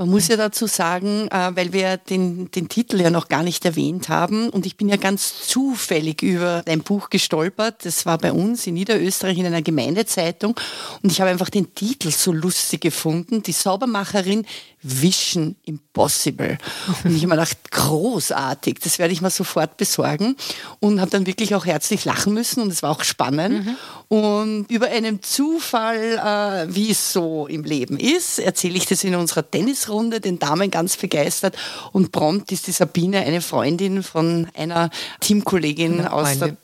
Man 0.00 0.08
muss 0.08 0.28
ja 0.28 0.38
dazu 0.38 0.66
sagen, 0.66 1.28
äh, 1.28 1.54
weil 1.54 1.74
wir 1.74 1.98
den, 1.98 2.50
den 2.52 2.70
Titel 2.70 2.98
ja 3.02 3.10
noch 3.10 3.28
gar 3.28 3.42
nicht 3.42 3.66
erwähnt 3.66 4.08
haben 4.08 4.48
und 4.48 4.64
ich 4.64 4.78
bin 4.78 4.88
ja 4.88 4.96
ganz 4.96 5.46
zufällig 5.46 6.22
über 6.22 6.62
dein 6.64 6.80
Buch 6.80 7.10
gestolpert. 7.10 7.84
Das 7.84 8.06
war 8.06 8.16
bei 8.16 8.32
uns 8.32 8.66
in 8.66 8.72
Niederösterreich 8.72 9.36
in 9.36 9.44
einer 9.44 9.60
Gemeindezeitung 9.60 10.58
und 11.02 11.12
ich 11.12 11.20
habe 11.20 11.30
einfach 11.30 11.50
den 11.50 11.74
Titel 11.74 12.10
so 12.12 12.32
lustig 12.32 12.80
gefunden. 12.80 13.42
Die 13.42 13.52
Saubermacherin 13.52 14.46
Vision 14.82 15.56
Impossible. 15.64 16.56
Und 17.04 17.14
ich 17.14 17.22
habe 17.22 17.28
mir 17.28 17.34
gedacht, 17.34 17.70
großartig, 17.70 18.78
das 18.82 18.98
werde 18.98 19.12
ich 19.12 19.20
mal 19.20 19.30
sofort 19.30 19.76
besorgen 19.76 20.36
und 20.78 21.00
habe 21.00 21.10
dann 21.10 21.26
wirklich 21.26 21.54
auch 21.54 21.66
herzlich 21.66 22.06
lachen 22.06 22.32
müssen 22.32 22.62
und 22.62 22.70
es 22.70 22.82
war 22.82 22.90
auch 22.90 23.04
spannend. 23.04 23.66
Mhm. 23.66 23.76
Und 24.08 24.66
über 24.70 24.86
einen 24.86 25.22
Zufall, 25.22 26.18
äh, 26.18 26.74
wie 26.74 26.90
es 26.90 27.12
so 27.12 27.46
im 27.46 27.64
Leben 27.64 27.98
ist, 27.98 28.38
erzähle 28.38 28.76
ich 28.76 28.86
das 28.86 29.04
in 29.04 29.14
unserer 29.14 29.48
Tennisrunde, 29.48 29.89
den 30.20 30.38
Damen 30.38 30.70
ganz 30.70 30.96
begeistert 30.96 31.56
und 31.92 32.12
prompt 32.12 32.52
ist 32.52 32.66
die 32.66 32.72
Sabine 32.72 33.18
eine 33.18 33.40
Freundin 33.40 34.02
von 34.02 34.48
einer 34.56 34.90
Teamkollegin 35.20 36.06
aus 36.06 36.38
der, 36.38 36.48
äh, 36.48 36.54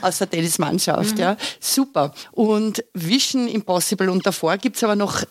aus 0.00 0.18
der 0.18 0.30
Tennismannschaft. 0.30 1.02
Mhm. 1.12 1.18
Ja. 1.18 1.36
Super. 1.60 2.14
Und 2.30 2.84
Vision 2.94 3.46
Impossible 3.46 4.08
und 4.08 4.24
davor 4.24 4.56
gibt 4.56 4.76
es 4.76 4.84
aber 4.84 4.96
noch 4.96 5.24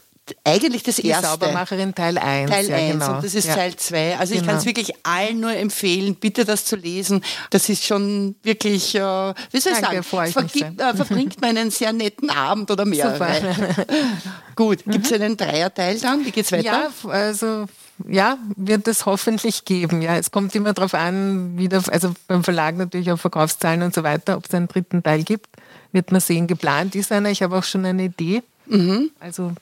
eigentlich 0.44 0.84
das 0.84 0.98
die 0.98 1.08
erste. 1.08 1.28
Saubermacherin 1.28 1.96
Teil 1.96 2.18
1. 2.18 2.50
Teil 2.50 2.70
ja, 2.70 2.76
1 2.76 2.92
genau. 2.92 3.16
und 3.16 3.24
das 3.24 3.36
ist 3.36 3.48
ja. 3.48 3.56
Teil 3.56 3.76
2. 3.76 4.18
Also 4.18 4.34
genau. 4.34 4.42
ich 4.42 4.48
kann 4.48 4.58
es 4.58 4.66
wirklich 4.66 4.94
allen 5.04 5.40
nur 5.40 5.56
empfehlen, 5.56 6.16
bitte 6.16 6.46
das 6.46 6.66
zu 6.66 6.76
lesen. 6.76 7.24
Das 7.50 7.70
ist 7.70 7.86
schon 7.86 8.36
wirklich, 8.44 8.96
äh, 8.96 9.00
wie 9.00 9.60
soll 9.60 9.74
ich 9.74 9.80
Danke, 9.80 10.04
sagen, 10.04 10.32
vergibt, 10.32 10.82
äh, 10.82 10.96
verbringt 10.96 11.42
man 11.42 11.58
einen 11.58 11.72
sehr 11.72 11.94
netten 11.94 12.30
Abend 12.30 12.70
oder 12.72 12.86
mehrere. 12.86 13.56
Gut, 14.56 14.80
gibt 14.86 15.06
es 15.06 15.12
mhm. 15.12 15.24
einen 15.24 15.38
Dreierteil 15.38 16.00
dann? 16.00 16.26
Wie 16.26 16.32
geht's 16.32 16.52
weiter? 16.52 16.64
Ja, 16.64 17.10
also 17.10 17.68
ja, 18.08 18.38
wird 18.56 18.88
es 18.88 19.06
hoffentlich 19.06 19.66
geben. 19.66 20.02
Ja, 20.02 20.18
es 20.18 20.32
kommt 20.32 20.56
immer 20.56 20.74
darauf 20.74 20.94
an, 20.94 21.58
wie 21.58 21.70
der, 21.70 21.84
also 21.92 22.14
beim 22.28 22.44
Verlag 22.44 22.78
natürlich 22.78 23.12
auf 23.12 23.22
Verkaufszahlen 23.22 23.82
und 23.84 23.94
so 23.94 24.04
weiter, 24.04 24.38
ob 24.38 24.46
es 24.46 24.54
einen 24.54 24.68
dritten 24.68 25.04
Teil 25.04 25.24
gibt, 25.24 25.48
wird 25.92 26.12
man 26.12 26.22
sehen. 26.22 26.48
Geplant 26.48 26.96
ist 26.96 27.12
einer. 27.12 27.30
Ich 27.30 27.44
habe 27.44 27.58
auch 27.58 27.64
schon 27.64 27.86
eine 27.86 28.06
Idee. 28.06 28.44
Mhm. 28.72 29.12
Also 29.20 29.54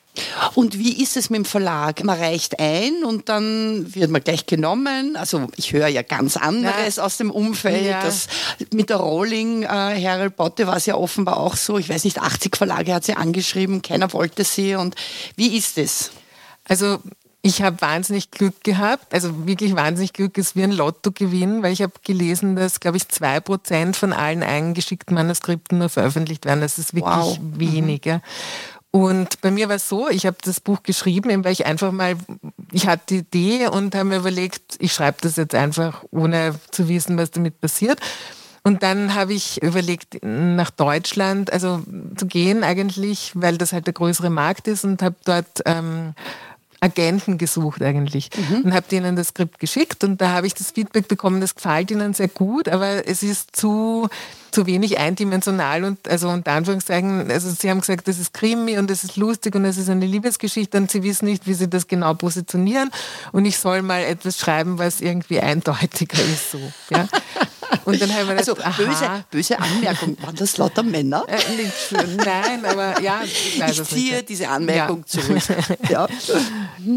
und 0.56 0.78
wie 0.78 1.01
ist 1.01 1.18
es 1.18 1.30
mit 1.30 1.38
dem 1.38 1.46
Verlag? 1.46 2.04
Man 2.04 2.20
reicht 2.20 2.60
ein 2.60 3.04
und 3.04 3.30
dann 3.30 3.94
wird 3.94 4.10
man 4.12 4.24
gleich 4.24 4.46
genommen. 4.46 5.16
Also 5.16 5.48
ich 5.56 5.74
höre 5.74 5.88
ja 5.88 6.01
ganz 6.01 6.38
anderes 6.38 6.98
ja. 6.98 7.04
aus 7.04 7.18
dem 7.18 7.32
Umfeld. 7.32 7.86
Ja. 7.86 8.04
Das, 8.04 8.28
mit 8.74 8.89
der 8.89 8.98
Rolling, 8.98 9.63
äh, 9.63 9.68
Harold 9.68 10.36
Botte 10.36 10.68
war 10.68 10.78
es 10.78 10.86
ja 10.86 10.96
offenbar 10.96 11.38
auch 11.38 11.56
so. 11.56 11.78
Ich 11.78 11.89
weiß 11.89 12.04
nicht, 12.04 12.20
80 12.20 12.56
Verlage 12.56 12.94
hat 12.94 13.04
sie 13.04 13.16
angeschrieben, 13.16 13.82
keiner 13.82 14.12
wollte 14.13 14.44
sie. 14.44 14.75
Und 14.75 14.96
wie 15.36 15.58
ist 15.58 15.78
es? 15.78 16.12
Also 16.66 17.00
ich 17.42 17.62
habe 17.62 17.80
wahnsinnig 17.82 18.32
Glück 18.32 18.63
gehabt, 18.63 19.13
also 19.13 19.48
wirklich 19.48 19.74
wahnsinnig 19.74 20.12
Glück, 20.12 20.38
es 20.38 20.48
ist 20.48 20.56
wie 20.58 20.63
ein 20.63 20.74
Lottogewinn, 20.74 21.63
weil 21.63 21.72
ich 21.72 21.82
habe 21.82 21.94
gelesen, 22.04 22.58
dass, 22.58 22.82
glaube 22.82 22.98
ich, 22.98 23.08
zwei 23.08 23.39
Prozent 23.39 23.96
von 23.96 24.12
allen 24.12 24.44
eingeschickten 24.44 25.16
Manuskripten 25.16 25.78
nur 25.78 25.88
veröffentlicht 25.88 26.46
werden. 26.46 26.60
Das 26.60 26.78
ist 26.78 26.94
wirklich 26.94 27.16
wow. 27.16 27.39
wenig. 27.42 28.06
Mhm. 28.06 28.22
Und 28.91 29.41
bei 29.41 29.51
mir 29.51 29.69
war 29.69 29.75
es 29.75 29.88
so, 29.88 30.10
ich 30.10 30.25
habe 30.25 30.38
das 30.43 30.60
Buch 30.60 30.81
geschrieben, 30.81 31.43
weil 31.43 31.51
ich 31.51 31.65
einfach 31.65 31.91
mal, 31.91 32.15
ich 32.72 32.88
hatte 32.88 33.03
die 33.08 33.17
Idee 33.19 33.67
und 33.67 33.93
habe 33.93 34.05
mir 34.05 34.17
überlegt, 34.17 34.77
ich 34.79 34.93
schreibe 34.93 35.19
das 35.22 35.36
jetzt 35.36 35.53
einfach, 35.53 36.03
ohne 36.10 36.55
zu 36.72 36.88
wissen, 36.88 37.17
was 37.17 37.29
damit 37.29 37.62
passiert. 37.62 38.00
Und 38.63 38.84
dann 38.84 39.13
habe 39.15 39.34
ich 39.34 39.62
überlegt, 39.62 40.24
nach 40.24 40.72
Deutschland, 40.72 41.53
also 41.53 41.81
zu 42.15 42.25
gehen 42.25 42.63
eigentlich, 42.63 43.31
weil 43.36 43.58
das 43.58 43.74
halt 43.74 43.86
der 43.86 43.93
größere 43.93 44.29
Markt 44.29 44.67
ist 44.67 44.84
und 44.84 45.01
habe 45.01 45.15
dort 45.24 45.62
ähm, 45.65 46.13
Agenten 46.81 47.38
gesucht 47.38 47.81
eigentlich 47.81 48.29
mhm. 48.36 48.65
und 48.65 48.74
habe 48.74 48.88
denen 48.89 49.15
das 49.15 49.29
Skript 49.29 49.59
geschickt 49.59 50.03
und 50.03 50.21
da 50.21 50.29
habe 50.29 50.48
ich 50.48 50.53
das 50.53 50.71
Feedback 50.71 51.07
bekommen, 51.07 51.41
das 51.41 51.55
gefällt 51.55 51.91
ihnen 51.91 52.13
sehr 52.13 52.29
gut, 52.29 52.69
aber 52.69 53.07
es 53.07 53.24
ist 53.24 53.55
zu 53.55 54.09
zu 54.51 54.65
wenig 54.65 54.98
eindimensional 54.98 55.83
und 55.83 56.07
also 56.07 56.29
unter 56.29 56.53
Anführungszeichen, 56.53 57.29
also 57.29 57.50
sie 57.51 57.69
haben 57.69 57.81
gesagt, 57.81 58.07
das 58.07 58.19
ist 58.19 58.33
Krimi 58.33 58.77
und 58.77 58.89
es 58.89 59.03
ist 59.03 59.15
lustig 59.15 59.55
und 59.55 59.65
es 59.65 59.77
ist 59.77 59.89
eine 59.89 60.05
Liebesgeschichte 60.05 60.77
und 60.77 60.89
sie 60.89 61.03
wissen 61.03 61.25
nicht, 61.25 61.48
wie 61.48 61.53
sie 61.53 61.69
das 61.69 61.88
genau 61.88 62.13
positionieren 62.13 62.89
und 63.31 63.45
ich 63.45 63.57
soll 63.57 63.81
mal 63.81 64.01
etwas 64.01 64.38
schreiben, 64.38 64.79
was 64.79 65.01
irgendwie 65.01 65.39
eindeutiger 65.39 66.17
ist 66.33 66.51
so. 66.51 66.59
Ja? 66.89 67.07
Und 67.85 68.01
dann 68.01 68.13
haben 68.13 68.27
wir 68.27 68.38
also 68.38 68.55
gedacht, 68.55 68.77
böse, 68.77 69.25
böse 69.29 69.59
Anmerkung, 69.59 70.17
waren 70.21 70.35
das 70.35 70.57
lauter 70.57 70.83
Männer? 70.83 71.25
Äh, 71.27 71.55
nicht, 71.55 72.25
nein, 72.25 72.65
aber 72.65 73.01
ja. 73.01 73.21
Ich, 73.23 73.61
ich 73.61 73.83
ziehe 73.83 74.15
nicht. 74.17 74.29
diese 74.29 74.49
Anmerkung 74.49 74.99
ja. 74.99 75.05
zurück. 75.05 75.39
Ja. 75.89 76.07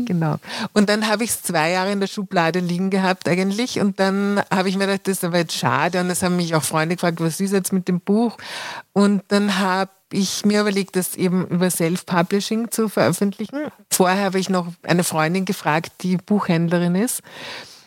genau. 0.04 0.36
Und 0.72 0.88
dann 0.88 1.08
habe 1.08 1.24
ich 1.24 1.30
es 1.30 1.42
zwei 1.42 1.70
Jahre 1.70 1.92
in 1.92 2.00
der 2.00 2.06
Schublade 2.06 2.60
liegen 2.60 2.90
gehabt 2.90 3.28
eigentlich 3.28 3.80
und 3.80 4.00
dann 4.00 4.42
habe 4.50 4.68
ich 4.68 4.76
mir 4.76 4.86
gedacht, 4.86 5.06
das 5.06 5.18
ist 5.18 5.24
aber 5.24 5.38
jetzt 5.38 5.54
schade 5.54 6.00
und 6.00 6.08
das 6.08 6.22
haben 6.22 6.36
mich 6.36 6.54
auch 6.54 6.62
Freunde 6.62 6.96
gefragt, 6.96 7.20
was 7.20 7.40
ist 7.40 7.52
jetzt 7.52 7.72
mit 7.72 7.88
dem 7.88 8.00
Buch? 8.00 8.36
Und 8.92 9.22
dann 9.28 9.58
habe 9.58 9.90
ich 10.10 10.44
mir 10.44 10.60
überlegt, 10.60 10.96
das 10.96 11.16
eben 11.16 11.46
über 11.46 11.70
Self-Publishing 11.70 12.70
zu 12.70 12.88
veröffentlichen. 12.88 13.68
Vorher 13.90 14.24
habe 14.24 14.38
ich 14.38 14.50
noch 14.50 14.66
eine 14.82 15.04
Freundin 15.04 15.44
gefragt, 15.44 15.92
die 16.02 16.16
Buchhändlerin 16.16 16.94
ist 16.94 17.22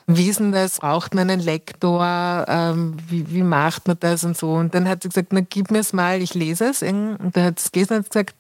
denn 0.07 0.51
das? 0.51 0.79
Braucht 0.79 1.15
man 1.15 1.29
einen 1.29 1.41
Lektor? 1.41 2.45
Ähm, 2.47 2.97
wie, 3.07 3.31
wie 3.31 3.43
macht 3.43 3.87
man 3.87 3.97
das 3.99 4.23
und 4.23 4.37
so? 4.37 4.53
Und 4.53 4.75
dann 4.75 4.87
hat 4.87 5.03
sie 5.03 5.09
gesagt, 5.09 5.33
na 5.33 5.41
gib 5.41 5.71
mir 5.71 5.79
es 5.79 5.93
mal, 5.93 6.21
ich 6.21 6.33
lese 6.33 6.65
es. 6.65 6.81
Und 6.81 7.31
dann 7.33 7.43
hat 7.43 7.59
es 7.59 7.71
gelesen 7.71 7.97
und 7.97 8.09
gesagt, 8.09 8.35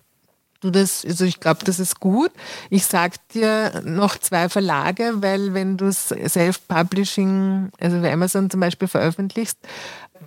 du 0.61 0.71
das, 0.71 1.05
also 1.05 1.25
ich 1.25 1.39
glaube, 1.39 1.63
das 1.63 1.79
ist 1.79 1.99
gut. 1.99 2.31
Ich 2.69 2.85
sag 2.85 3.15
dir 3.29 3.81
noch 3.83 4.17
zwei 4.17 4.49
Verlage, 4.49 5.13
weil 5.17 5.53
wenn 5.53 5.77
du 5.77 5.85
es 5.85 6.09
Self-Publishing, 6.09 7.71
also 7.79 8.01
bei 8.01 8.11
Amazon 8.11 8.49
zum 8.49 8.59
Beispiel 8.59 8.87
veröffentlichst, 8.87 9.57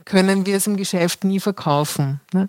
können 0.04 0.46
wir 0.46 0.56
es 0.56 0.66
im 0.66 0.76
Geschäft 0.76 1.24
nie 1.24 1.40
verkaufen. 1.40 2.20
Ne? 2.32 2.48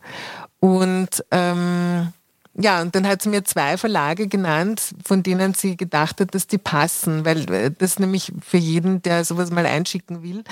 Und 0.60 1.24
ähm, 1.31 2.13
ja, 2.62 2.82
und 2.82 2.94
dann 2.94 3.08
hat 3.08 3.22
sie 3.22 3.30
mir 3.30 3.44
zwei 3.46 3.78
Verlage 3.78 4.28
genannt, 4.28 4.94
von 5.06 5.24
denen 5.24 5.54
sie 5.54 5.78
gedacht 5.78 6.20
hat, 6.20 6.36
dass 6.36 6.48
die 6.48 6.58
passen, 6.58 7.24
weil 7.24 7.50
äh, 7.51 7.72
das 7.78 8.00
nämlich 8.00 8.34
für 8.46 8.58
jeden, 8.58 9.01
der 9.01 9.24
sowas 9.24 9.50
mal 9.50 9.66
einschicken 9.66 10.24
will, 10.24 10.44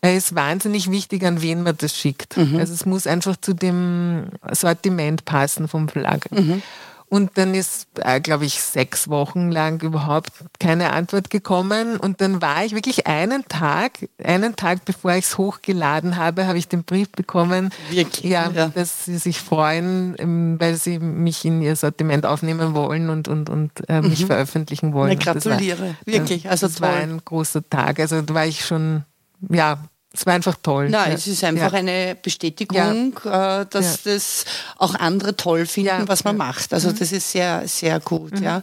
äh, 0.00 0.16
ist 0.16 0.34
wahnsinnig 0.34 0.90
wichtig, 0.90 1.24
an 1.24 1.42
wen 1.42 1.62
man 1.62 1.76
das 1.76 1.96
schickt. 1.96 2.36
Mhm. 2.36 2.58
Also 2.58 2.72
es 2.72 2.86
muss 2.86 3.06
einfach 3.06 3.36
zu 3.36 3.52
dem 3.52 4.26
Sortiment 4.52 5.24
passen 5.24 5.66
vom 5.66 5.88
Verlag. 5.88 6.30
Mhm. 6.30 6.62
Und 7.08 7.38
dann 7.38 7.54
ist, 7.54 7.86
äh, 8.00 8.20
glaube 8.20 8.46
ich, 8.46 8.60
sechs 8.60 9.08
Wochen 9.08 9.50
lang 9.52 9.80
überhaupt 9.82 10.32
keine 10.58 10.92
Antwort 10.92 11.30
gekommen. 11.30 11.96
Und 11.98 12.20
dann 12.20 12.42
war 12.42 12.64
ich 12.64 12.74
wirklich 12.74 13.06
einen 13.06 13.44
Tag, 13.48 14.08
einen 14.22 14.56
Tag 14.56 14.84
bevor 14.84 15.12
ich 15.14 15.26
es 15.26 15.38
hochgeladen 15.38 16.16
habe, 16.16 16.46
habe 16.48 16.58
ich 16.58 16.66
den 16.66 16.82
Brief 16.82 17.10
bekommen, 17.12 17.70
Wirklich? 17.90 18.24
Ja, 18.32 18.48
dass 18.48 19.04
sie 19.04 19.18
sich 19.18 19.40
freuen, 19.40 20.16
ähm, 20.18 20.56
weil 20.58 20.74
sie 20.74 20.98
mich 20.98 21.44
in 21.44 21.62
ihr 21.62 21.76
Sortiment 21.76 22.26
aufnehmen 22.26 22.74
wollen 22.74 23.08
und, 23.08 23.28
und, 23.28 23.50
und 23.50 23.70
äh, 23.88 24.00
mich 24.02 24.26
veröffentlichen 24.26 24.92
wollen. 24.92 25.16
Na, 25.24 25.32
Das 25.34 25.44
war- 25.46 25.52
gratuliere. 25.52 25.94
Wirklich, 26.06 26.50
also 26.50 26.66
das 26.66 26.80
war 26.80 26.90
toll. 26.90 27.00
ein 27.02 27.20
großer 27.24 27.68
Tag. 27.70 28.00
Also 28.00 28.20
da 28.22 28.34
war 28.34 28.46
ich 28.46 28.64
schon, 28.64 29.04
ja, 29.48 29.78
es 30.16 30.26
war 30.26 30.34
einfach 30.34 30.56
toll. 30.62 30.88
Nein, 30.88 31.10
ja. 31.10 31.14
es 31.14 31.26
ist 31.26 31.44
einfach 31.44 31.72
ja. 31.72 31.78
eine 31.78 32.16
Bestätigung, 32.20 33.18
äh, 33.24 33.66
dass 33.68 34.02
das 34.02 34.44
auch 34.78 34.94
andere 34.94 35.36
toll 35.36 35.66
finden, 35.66 35.88
Ja, 35.88 36.08
was 36.08 36.24
man 36.24 36.36
ja. 36.36 36.44
Mhm. 36.44 36.48
macht. 36.48 36.72
Also 36.72 36.92
das 36.92 37.12
ist 37.12 37.30
sehr, 37.30 37.66
sehr 37.68 38.00
gut. 38.00 38.40
Ja. 38.40 38.62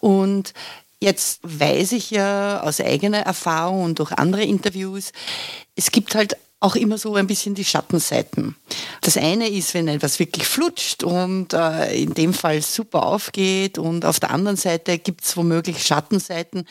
Und 0.00 0.52
jetzt 1.00 1.40
weiß 1.42 1.92
ich 1.92 2.10
ja 2.10 2.60
aus 2.60 2.80
eigener 2.80 3.20
Erfahrung 3.20 3.84
und 3.84 3.98
durch 3.98 4.12
andere 4.12 4.42
Interviews, 4.42 5.12
es 5.76 5.90
gibt 5.90 6.14
halt 6.14 6.36
auch 6.62 6.76
immer 6.76 6.98
so 6.98 7.14
ein 7.14 7.26
bisschen 7.26 7.54
die 7.54 7.64
Schattenseiten. 7.64 8.54
Das 9.00 9.16
eine 9.16 9.48
ist, 9.48 9.72
wenn 9.72 9.88
etwas 9.88 10.18
wirklich 10.18 10.46
flutscht 10.46 11.02
und 11.02 11.54
äh, 11.54 11.94
in 11.94 12.12
dem 12.12 12.34
Fall 12.34 12.60
super 12.60 13.04
aufgeht 13.04 13.78
und 13.78 14.04
auf 14.04 14.20
der 14.20 14.30
anderen 14.30 14.58
Seite 14.58 14.98
gibt 14.98 15.24
es 15.24 15.36
womöglich 15.38 15.82
Schattenseiten 15.86 16.66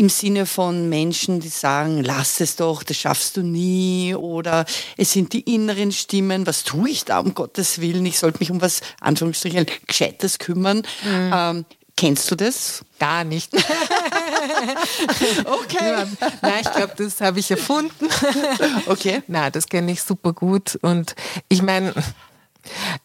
im 0.00 0.08
Sinne 0.08 0.46
von 0.46 0.88
Menschen, 0.88 1.40
die 1.40 1.50
sagen, 1.50 2.02
lass 2.02 2.40
es 2.40 2.56
doch, 2.56 2.82
das 2.82 2.96
schaffst 2.96 3.36
du 3.36 3.42
nie 3.42 4.14
oder 4.14 4.64
es 4.96 5.12
sind 5.12 5.34
die 5.34 5.42
inneren 5.42 5.92
Stimmen, 5.92 6.46
was 6.46 6.64
tue 6.64 6.88
ich 6.88 7.04
da 7.04 7.18
um 7.18 7.34
Gottes 7.34 7.82
Willen, 7.82 8.06
ich 8.06 8.18
sollte 8.18 8.38
mich 8.38 8.50
um 8.50 8.62
was, 8.62 8.80
Anführungsstrichen, 9.00 9.66
Gescheites 9.86 10.38
kümmern. 10.38 10.84
Ähm, 11.06 11.66
kennst 11.98 12.30
du 12.30 12.34
das? 12.34 12.82
Gar 12.98 13.24
nicht. 13.24 13.52
Okay. 15.44 16.06
Nein, 16.42 16.62
ich 16.62 16.72
glaube, 16.72 16.92
das 16.96 17.20
habe 17.20 17.38
ich 17.38 17.50
erfunden. 17.50 18.08
Okay. 18.86 19.22
Na, 19.26 19.50
das 19.50 19.66
kenne 19.66 19.92
ich 19.92 20.02
super 20.02 20.32
gut. 20.32 20.78
Und 20.82 21.14
ich 21.48 21.62
meine, 21.62 21.94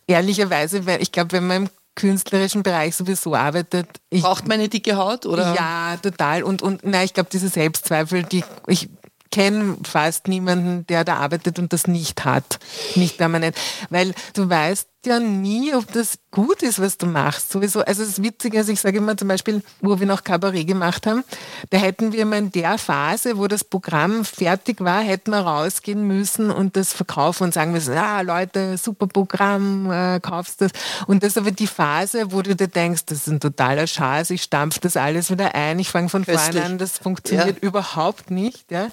ehrlicherweise, 0.07 0.85
weil 0.85 1.01
ich 1.01 1.11
glaube, 1.11 1.33
wenn 1.33 1.47
man 1.47 1.63
im 1.63 1.69
künstlerischen 1.95 2.63
Bereich 2.63 2.95
sowieso 2.95 3.35
arbeitet, 3.35 3.87
ich, 4.09 4.21
Braucht 4.21 4.47
man 4.47 4.59
eine 4.59 4.69
dicke 4.69 4.97
Haut? 4.97 5.25
Oder? 5.25 5.55
ja, 5.55 5.97
total. 6.01 6.43
Und, 6.43 6.61
und 6.61 6.85
nein, 6.85 7.05
ich 7.05 7.13
glaube, 7.13 7.29
diese 7.31 7.49
Selbstzweifel, 7.49 8.23
die 8.23 8.43
ich 8.67 8.89
kenne 9.31 9.77
fast 9.83 10.27
niemanden, 10.27 10.87
der 10.87 11.03
da 11.03 11.17
arbeitet 11.17 11.59
und 11.59 11.73
das 11.73 11.87
nicht 11.87 12.23
hat. 12.23 12.59
Nicht 12.95 13.17
permanent. 13.17 13.57
Weil 13.89 14.13
du 14.33 14.49
weißt 14.49 14.87
ja 15.05 15.19
nie, 15.19 15.74
ob 15.74 15.91
das 15.93 16.17
gut 16.31 16.62
ist, 16.63 16.79
was 16.79 16.97
du 16.97 17.05
machst. 17.05 17.51
Sowieso. 17.51 17.81
Also 17.81 18.03
das 18.03 18.21
Witzige 18.21 18.59
ist, 18.59 18.69
ich 18.69 18.81
sage 18.81 18.97
immer 18.97 19.15
zum 19.15 19.27
Beispiel, 19.27 19.62
wo 19.81 20.00
wir 20.00 20.05
noch 20.07 20.24
Kabarett 20.24 20.67
gemacht 20.67 21.07
haben, 21.07 21.24
da 21.69 21.77
hätten 21.77 22.12
wir 22.12 22.25
mal 22.25 22.38
in 22.39 22.51
der 22.51 22.77
Phase, 22.77 23.38
wo 23.38 23.47
das 23.47 23.63
Programm 23.63 24.25
fertig 24.25 24.81
war, 24.81 25.01
hätten 25.01 25.31
wir 25.31 25.39
rausgehen 25.39 26.05
müssen 26.05 26.51
und 26.51 26.75
das 26.75 26.93
verkaufen 26.93 27.43
und 27.45 27.53
sagen 27.53 27.71
müssen, 27.71 27.93
ja 27.93 28.21
Leute, 28.21 28.77
super 28.77 29.07
Programm, 29.07 29.89
äh, 29.91 30.19
kaufst 30.19 30.62
das. 30.62 30.71
Und 31.07 31.24
das 31.24 31.29
ist 31.31 31.38
aber 31.38 31.51
die 31.51 31.67
Phase, 31.67 32.31
wo 32.31 32.41
du 32.41 32.55
dir 32.55 32.67
denkst, 32.67 33.05
das 33.05 33.19
ist 33.19 33.27
ein 33.27 33.39
totaler 33.39 33.88
Schatz, 33.88 34.29
ich 34.29 34.43
stampf 34.43 34.79
das 34.79 34.97
alles 34.97 35.31
wieder 35.31 35.55
ein, 35.55 35.79
ich 35.79 35.89
fange 35.89 36.09
von 36.09 36.25
vorne 36.25 36.63
an, 36.63 36.77
das 36.77 36.97
funktioniert 36.97 37.62
Ja. 37.62 37.67
überhaupt 37.67 38.31
nicht. 38.31 38.69
Ja? 38.71 38.88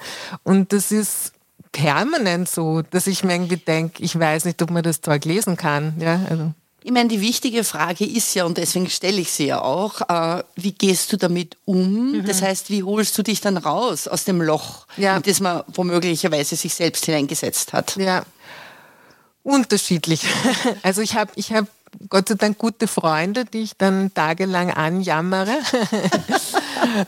Und 0.45 0.73
das 0.73 0.93
ist 0.93 1.33
permanent 1.73 2.49
so, 2.49 2.83
dass 2.83 3.07
ich 3.07 3.25
mir 3.25 3.35
irgendwie 3.35 3.57
denke, 3.57 4.03
ich 4.03 4.19
weiß 4.19 4.45
nicht, 4.45 4.61
ob 4.63 4.71
man 4.71 4.83
das 4.83 5.01
Zeug 5.01 5.25
lesen 5.25 5.57
kann. 5.57 5.95
Ja, 5.99 6.21
also. 6.29 6.53
Ich 6.85 6.91
meine, 6.91 7.09
die 7.09 7.21
wichtige 7.21 7.63
Frage 7.65 8.05
ist 8.05 8.35
ja, 8.35 8.45
und 8.45 8.59
deswegen 8.59 8.91
stelle 8.91 9.21
ich 9.21 9.31
sie 9.31 9.47
ja 9.47 9.61
auch, 9.63 10.01
äh, 10.09 10.43
wie 10.57 10.73
gehst 10.73 11.13
du 11.13 11.17
damit 11.17 11.57
um? 11.65 12.25
Das 12.27 12.43
heißt, 12.43 12.71
wie 12.71 12.83
holst 12.83 13.17
du 13.17 13.23
dich 13.23 13.41
dann 13.41 13.57
raus 13.57 14.09
aus 14.09 14.25
dem 14.25 14.43
Loch, 14.43 14.87
Ja. 14.97 15.17
in 15.17 15.23
das 15.23 15.39
man 15.41 15.63
womöglicherweise 15.69 16.57
sich 16.57 16.75
selbst 16.75 17.07
hineingesetzt 17.07 17.73
hat? 17.73 17.97
Ja, 17.97 18.25
unterschiedlich. 19.43 20.23
Also 20.83 21.03
ich 21.03 21.15
habe 21.15 21.31
ich 21.37 21.53
hab 21.53 21.67
Gott 22.09 22.29
sei 22.29 22.35
Dank 22.35 22.59
gute 22.59 22.89
Freunde, 22.89 23.45
die 23.45 23.61
ich 23.63 23.77
dann 23.77 24.13
tagelang 24.13 24.71
anjammere. 24.73 25.57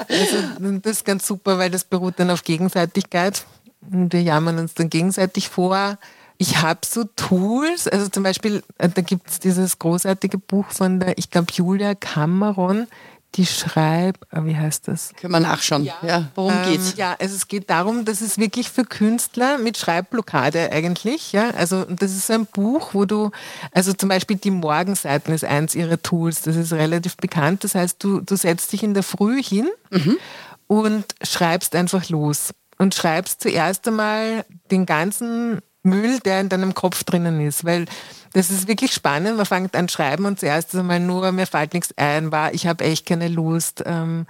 Also 0.08 0.36
das 0.82 0.92
ist 0.98 1.04
ganz 1.04 1.26
super, 1.26 1.58
weil 1.58 1.68
das 1.70 1.84
beruht 1.84 2.14
dann 2.18 2.30
auf 2.30 2.44
Gegenseitigkeit. 2.44 3.44
Und 3.90 4.12
wir 4.12 4.22
jammern 4.22 4.58
uns 4.58 4.74
dann 4.74 4.90
gegenseitig 4.90 5.48
vor. 5.48 5.98
Ich 6.36 6.60
habe 6.62 6.80
so 6.84 7.04
Tools, 7.16 7.86
also 7.86 8.08
zum 8.08 8.22
Beispiel, 8.24 8.62
äh, 8.78 8.88
da 8.88 9.02
gibt 9.02 9.30
es 9.30 9.38
dieses 9.38 9.78
großartige 9.78 10.38
Buch 10.38 10.66
von 10.70 10.98
der, 11.00 11.16
ich 11.16 11.30
glaube, 11.30 11.46
Julia 11.52 11.94
Cameron, 11.94 12.88
die 13.36 13.46
schreibt, 13.46 14.32
äh, 14.32 14.44
wie 14.44 14.56
heißt 14.56 14.88
das? 14.88 15.12
Können 15.16 15.32
wir 15.32 15.40
nachschauen. 15.40 15.84
Ja. 15.84 16.30
Worum 16.34 16.52
Ähm, 16.52 16.70
geht's? 16.70 16.94
Ja, 16.96 17.14
also 17.20 17.36
es 17.36 17.46
geht 17.46 17.70
darum, 17.70 18.04
dass 18.04 18.20
es 18.20 18.36
wirklich 18.38 18.68
für 18.68 18.84
Künstler 18.84 19.58
mit 19.58 19.78
Schreibblockade 19.78 20.72
eigentlich, 20.72 21.32
ja, 21.32 21.50
also 21.50 21.84
das 21.84 22.12
ist 22.12 22.30
ein 22.32 22.46
Buch, 22.46 22.90
wo 22.94 23.04
du, 23.04 23.30
also 23.72 23.92
zum 23.92 24.08
Beispiel 24.08 24.36
die 24.36 24.50
Morgenseiten 24.50 25.32
ist 25.34 25.44
eins 25.44 25.74
ihrer 25.76 26.02
Tools, 26.02 26.42
das 26.42 26.56
ist 26.56 26.72
relativ 26.72 27.16
bekannt, 27.16 27.62
das 27.64 27.74
heißt, 27.76 28.02
du, 28.02 28.20
du 28.20 28.36
setzt 28.36 28.72
dich 28.72 28.82
in 28.82 28.94
der 28.94 29.02
Früh 29.04 29.40
hin 29.42 29.68
und 30.66 31.04
schreibst 31.22 31.74
einfach 31.76 32.08
los 32.08 32.50
und 32.78 32.94
schreibst 32.94 33.40
zuerst 33.42 33.86
einmal 33.88 34.44
den 34.70 34.86
ganzen 34.86 35.60
Müll, 35.84 36.18
der 36.20 36.40
in 36.40 36.48
deinem 36.48 36.74
Kopf 36.74 37.04
drinnen 37.04 37.46
ist, 37.46 37.64
weil 37.64 37.84
das 38.32 38.50
ist 38.50 38.66
wirklich 38.66 38.92
spannend. 38.92 39.36
Man 39.36 39.46
fängt 39.46 39.76
an 39.76 39.88
schreiben 39.88 40.24
und 40.24 40.40
zuerst 40.40 40.74
einmal 40.74 40.98
nur, 40.98 41.30
mir 41.30 41.46
fällt 41.46 41.72
nichts 41.72 41.94
ein, 41.96 42.32
war, 42.32 42.52
ich 42.52 42.66
habe 42.66 42.82
echt 42.82 43.06
keine 43.06 43.28
Lust, 43.28 43.84
ähm, 43.86 44.26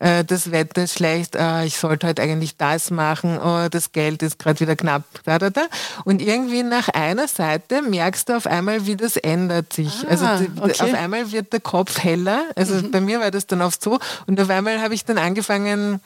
äh, 0.00 0.24
das 0.24 0.50
Wetter 0.50 0.84
ist 0.84 0.94
schlecht, 0.94 1.36
äh, 1.36 1.64
ich 1.64 1.76
sollte 1.76 2.08
heute 2.08 2.22
eigentlich 2.22 2.56
das 2.56 2.90
machen, 2.90 3.38
oh, 3.38 3.68
das 3.70 3.92
Geld 3.92 4.22
ist 4.22 4.38
gerade 4.38 4.58
wieder 4.60 4.76
knapp, 4.76 5.04
da, 5.24 5.38
da, 5.38 5.50
da. 5.50 5.66
Und 6.04 6.20
irgendwie 6.20 6.62
nach 6.64 6.88
einer 6.88 7.28
Seite 7.28 7.82
merkst 7.82 8.28
du 8.28 8.36
auf 8.36 8.46
einmal, 8.46 8.86
wie 8.86 8.96
das 8.96 9.16
ändert 9.16 9.72
sich. 9.72 10.04
Ah, 10.04 10.10
also 10.10 10.26
die, 10.44 10.60
okay. 10.60 10.82
auf 10.82 10.94
einmal 10.94 11.30
wird 11.30 11.52
der 11.52 11.60
Kopf 11.60 12.02
heller. 12.02 12.42
Also 12.56 12.82
bei 12.90 13.00
mir 13.00 13.20
war 13.20 13.30
das 13.30 13.46
dann 13.46 13.62
oft 13.62 13.80
so. 13.80 14.00
Und 14.26 14.40
auf 14.40 14.50
einmal 14.50 14.80
habe 14.80 14.94
ich 14.94 15.04
dann 15.04 15.18
angefangen, 15.18 16.00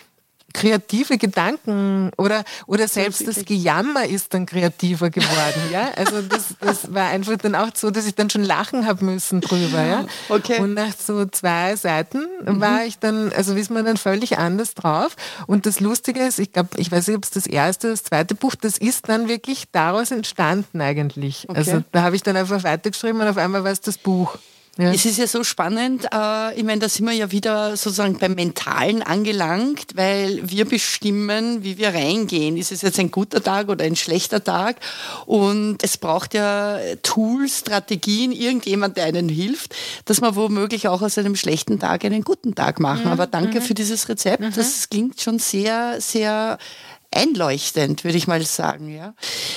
kreative 0.55 1.19
Gedanken 1.19 2.11
oder, 2.17 2.43
oder 2.67 2.89
selbst 2.89 3.27
das 3.27 3.45
Gejammer 3.45 4.07
ist 4.07 4.33
dann 4.33 4.47
kreativer 4.47 5.11
geworden. 5.11 5.61
Ja? 5.71 5.91
Also 5.97 6.23
das, 6.23 6.55
das 6.61 6.93
war 6.95 7.09
einfach 7.09 7.37
dann 7.37 7.55
auch 7.55 7.69
so, 7.75 7.91
dass 7.91 8.07
ich 8.07 8.15
dann 8.15 8.31
schon 8.31 8.45
lachen 8.45 8.87
habe 8.87 9.05
müssen 9.05 9.41
drüber. 9.41 9.85
Ja? 9.85 10.07
Okay. 10.29 10.61
Und 10.61 10.75
nach 10.75 10.95
so 10.99 11.27
zwei 11.27 11.77
Seiten 11.77 12.27
war 12.45 12.85
ich 12.85 12.99
dann, 12.99 13.33
also 13.33 13.55
ist 13.55 13.71
man 13.71 13.85
dann 13.85 13.99
völlig 13.99 14.39
anders 14.39 14.75
drauf. 14.75 15.17
Und 15.47 15.67
das 15.67 15.81
Lustige 15.81 16.21
ist, 16.21 16.39
ich 16.39 16.53
glaube, 16.53 16.71
ich 16.77 16.91
weiß 16.91 17.09
nicht, 17.09 17.17
ob 17.17 17.25
es 17.25 17.31
das 17.31 17.47
erste 17.47 17.89
oder 17.89 17.95
das 17.95 18.05
zweite 18.05 18.35
Buch, 18.35 18.55
das 18.55 18.79
ist 18.79 19.09
dann 19.09 19.29
wirklich 19.29 19.65
daraus 19.71 20.11
entstanden 20.11 20.81
eigentlich. 20.81 21.47
Also 21.51 21.85
da 21.93 22.03
habe 22.03 22.17
ich 22.17 22.23
dann 22.23 22.37
einfach 22.37 22.65
weitergeschrieben 22.65 23.21
und 23.21 23.29
auf 23.29 23.37
einmal 23.37 23.65
war 23.65 23.73
es 23.73 23.81
das 23.81 23.99
Buch. 23.99 24.39
Ja. 24.79 24.93
Es 24.93 25.05
ist 25.05 25.19
ja 25.19 25.27
so 25.27 25.43
spannend, 25.43 26.05
äh, 26.05 26.55
ich 26.57 26.62
meine, 26.62 26.79
da 26.79 26.88
sind 26.88 27.05
wir 27.05 27.12
ja 27.12 27.33
wieder 27.33 27.77
sozusagen 27.77 28.17
beim 28.17 28.35
Mentalen 28.35 29.03
angelangt, 29.03 29.97
weil 29.97 30.41
wir 30.49 30.67
bestimmen, 30.67 31.64
wie 31.64 31.79
wir 31.79 31.93
reingehen. 31.93 32.57
Ist 32.57 32.71
es 32.71 32.83
jetzt 32.83 33.01
ein 33.01 33.11
guter 33.11 33.43
Tag 33.43 33.71
oder 33.71 33.85
ein 33.85 33.97
schlechter 33.97 34.45
Tag? 34.45 34.77
Und 35.27 35.83
es 35.83 35.97
braucht 35.97 36.33
ja 36.33 36.79
Tools, 37.03 37.59
Strategien, 37.59 38.31
irgendjemand, 38.31 38.97
der 38.97 39.07
einen 39.07 39.29
hilft, 39.29 39.75
dass 40.05 40.21
man 40.21 40.37
womöglich 40.37 40.87
auch 40.87 41.03
aus 41.03 41.19
einem 41.19 41.35
schlechten 41.35 41.81
Tag 41.81 42.05
einen 42.05 42.23
guten 42.23 42.55
Tag 42.55 42.79
machen. 42.79 43.09
Aber 43.09 43.27
danke 43.27 43.61
für 43.61 43.75
dieses 43.75 44.09
Rezept. 44.09 44.45
Das 44.57 44.88
klingt 44.88 45.21
schon 45.21 45.41
sehr, 45.41 46.01
sehr 46.01 46.57
einleuchtend, 47.11 48.05
würde 48.05 48.17
ich 48.17 48.29
mal 48.29 48.45
sagen. 48.45 48.95
Ja. 48.95 49.14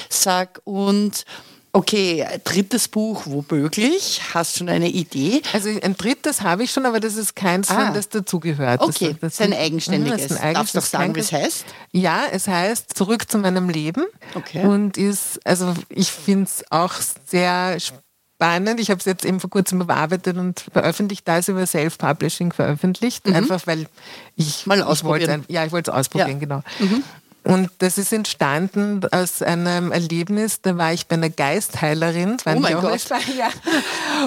Sag 0.10 0.62
und 0.64 1.26
Okay, 1.74 2.26
drittes 2.44 2.90
Buch 2.90 3.24
womöglich. 3.26 4.22
Hast 4.34 4.58
schon 4.58 4.68
eine 4.68 4.90
Idee? 4.90 5.42
Also 5.54 5.70
ein 5.70 5.96
drittes 5.96 6.42
habe 6.42 6.64
ich 6.64 6.72
schon, 6.72 6.86
aber 6.86 7.00
das 7.00 7.16
ist 7.16 7.34
keins, 7.36 7.70
Ah. 7.70 7.86
von 7.86 7.94
das 7.94 8.10
dazugehört. 8.10 8.82
Okay, 8.82 9.12
das, 9.12 9.20
das 9.22 9.34
ist 9.36 9.42
ein 9.42 9.54
eigenständiges. 9.54 10.18
Mhm, 10.20 10.24
das 10.28 10.32
ist 10.32 10.44
ein 10.44 10.54
Darfst 10.56 10.76
du 10.76 10.82
sagen, 10.82 11.16
wie 11.16 11.22
es 11.22 11.32
heißt? 11.32 11.66
Ja, 11.94 12.24
es 12.32 12.48
heißt 12.50 12.98
Zurück 12.98 13.32
zu 13.32 13.38
meinem 13.38 13.70
Leben. 13.70 14.04
Okay. 14.36 14.66
Und 14.66 14.98
ist, 14.98 15.40
also 15.46 15.74
ich 15.88 16.12
finde 16.12 16.44
es 16.46 16.64
auch 16.72 16.94
sehr 17.26 17.78
spannend. 17.80 18.80
Ich 18.82 18.90
habe 18.90 19.00
es 19.00 19.06
jetzt 19.06 19.24
eben 19.24 19.40
vor 19.40 19.50
kurzem 19.50 19.80
überarbeitet 19.80 20.36
und 20.36 20.66
veröffentlicht, 20.74 21.26
da 21.28 21.38
ist 21.38 21.48
über 21.48 21.66
Self-Publishing 21.66 22.52
veröffentlicht. 22.52 23.26
Einfach 23.28 23.66
weil 23.66 23.88
ich 24.36 24.66
Mhm. 24.66 24.70
Mal 24.70 24.76
ich 24.76 24.84
wollte 24.84 24.88
ausprobieren. 24.88 25.46
Ja, 25.48 25.64
ich 25.66 25.72
wollte 25.72 25.92
es 25.92 25.98
ausprobieren, 25.98 26.42
Ja. 26.42 26.64
Mhm. 26.80 27.04
Und 27.44 27.72
das 27.80 27.98
ist 27.98 28.14
entstanden 28.14 29.02
aus 29.12 29.42
einem 29.42 29.92
Erlebnis, 29.92 30.62
da 30.62 30.78
war 30.78 30.94
ich 30.94 31.08
bei 31.08 31.16
einer 31.16 31.32
Geistheilerin. 31.32 32.38
Oh 32.46 32.60
mein 32.60 32.80
Gott. 32.80 33.04
Ja. 33.36 33.50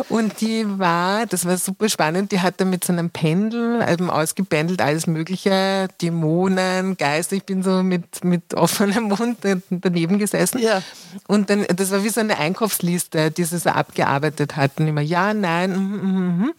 Und 0.09 0.41
die 0.41 0.67
war, 0.79 1.25
das 1.27 1.45
war 1.45 1.57
super 1.57 1.89
spannend, 1.89 2.33
die 2.33 2.41
hat 2.41 2.61
da 2.61 2.65
mit 2.65 2.83
so 2.83 2.93
einem 2.93 3.11
Pendel 3.11 3.87
eben 3.89 4.11
ausgebändelt, 4.11 4.83
alles 4.83 5.07
mögliche, 5.07 5.89
Dämonen, 6.03 6.97
Geister. 6.97 7.37
Ich 7.37 7.45
bin 7.45 7.63
so 7.63 7.85
mit, 7.85 8.25
mit 8.25 8.55
offenem 8.55 9.05
Mund 9.05 9.39
daneben 9.71 10.19
gesessen. 10.19 10.59
Ja. 10.59 10.83
Und 11.29 11.51
dann, 11.51 11.65
das 11.77 11.93
war 11.93 12.03
wie 12.03 12.09
so 12.09 12.21
eine 12.21 12.39
Einkaufsliste, 12.39 13.31
die 13.31 13.45
sie 13.45 13.59
so 13.59 13.71
abgearbeitet 13.71 14.57
hatten. 14.57 14.89
Immer 14.89 15.03
ja, 15.03 15.35
nein, 15.35 15.71
mm, 15.71 15.97
mm, 15.97 16.47
mm. 16.47 16.55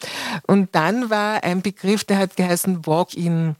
Und 0.47 0.73
dann 0.73 1.09
war 1.09 1.43
ein 1.43 1.61
Begriff, 1.61 2.05
der 2.05 2.17
hat 2.17 2.37
geheißen 2.37 2.85
Walk-in. 2.85 3.55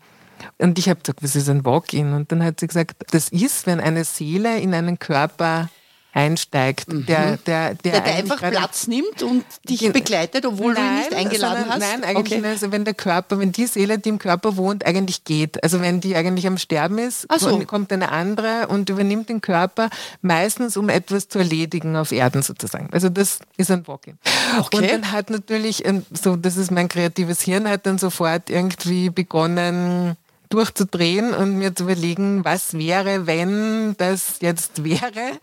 Und 0.58 0.80
ich 0.80 0.90
habe 0.90 1.00
gesagt, 1.02 1.24
was 1.24 1.36
ist 1.36 1.50
ein 1.50 1.66
Walk-in? 1.66 2.14
Und 2.14 2.32
dann 2.32 2.44
hat 2.44 2.60
sie 2.60 2.68
gesagt, 2.68 2.96
das 3.12 3.30
ist, 3.30 3.68
wenn 3.68 3.80
eine 3.80 4.04
Seele 4.04 4.60
in 4.60 4.74
einen 4.74 5.00
Körper 5.00 5.70
einsteigt, 6.16 6.92
Mhm. 6.94 7.06
der, 7.08 7.38
der, 7.46 7.76
der, 7.76 8.00
Der, 8.00 8.06
einfach 8.16 8.38
Platz 8.38 8.88
nimmt 8.88 9.22
und 9.22 9.44
dich 9.68 9.92
begleitet, 9.92 10.46
obwohl 10.46 10.74
du 10.74 10.80
ihn 10.80 10.96
nicht 10.96 11.14
eingeladen 11.14 11.66
sondern, 11.66 11.70
hast? 11.72 11.80
Nein, 11.80 12.04
eigentlich 12.06 12.40
Okay. 12.40 12.48
also 12.48 12.72
wenn 12.72 12.86
der 12.86 12.94
Körper, 12.94 13.38
wenn 13.38 13.52
die 13.52 13.68
Seele, 13.68 14.00
die 14.00 14.08
im 14.10 14.18
Körper 14.18 14.56
wohnt, 14.56 14.86
eigentlich 14.86 15.26
geht. 15.26 15.62
Also 15.62 15.82
wenn 15.82 16.00
die 16.00 16.16
eigentlich 16.16 16.48
am 16.48 16.58
Sterben 16.58 17.00
ist, 17.00 17.28
so. 17.38 17.60
kommt 17.66 17.92
eine 17.92 18.14
andere 18.14 18.68
und 18.70 18.90
übernimmt 18.90 19.28
den 19.28 19.42
Körper, 19.42 19.90
meistens 20.22 20.78
um 20.78 20.88
etwas 20.88 21.28
zu 21.28 21.40
erledigen 21.40 21.98
auf 21.98 22.14
Erden 22.14 22.44
sozusagen. 22.44 22.88
Also 22.94 23.10
das 23.10 23.40
ist 23.58 23.70
ein 23.70 23.86
Walk-in. 23.86 24.18
Okay. 24.58 24.78
Und 24.78 24.90
dann 24.90 25.12
hat 25.12 25.30
natürlich, 25.30 25.86
ähm, 25.86 26.06
so 26.14 26.38
das 26.38 26.56
ist 26.56 26.72
mein 26.72 26.88
kreatives 26.88 27.42
Hirn, 27.42 27.68
hat 27.68 27.86
dann 27.86 27.98
sofort 27.98 28.50
irgendwie 28.50 29.10
begonnen 29.10 30.16
durchzudrehen 30.56 31.34
und 31.34 31.58
mir 31.58 31.76
zu 31.76 31.84
überlegen, 31.84 32.46
was 32.46 32.74
wäre, 32.74 33.28
wenn 33.28 33.96
das 33.98 34.36
jetzt 34.40 34.84
wäre 34.84 35.40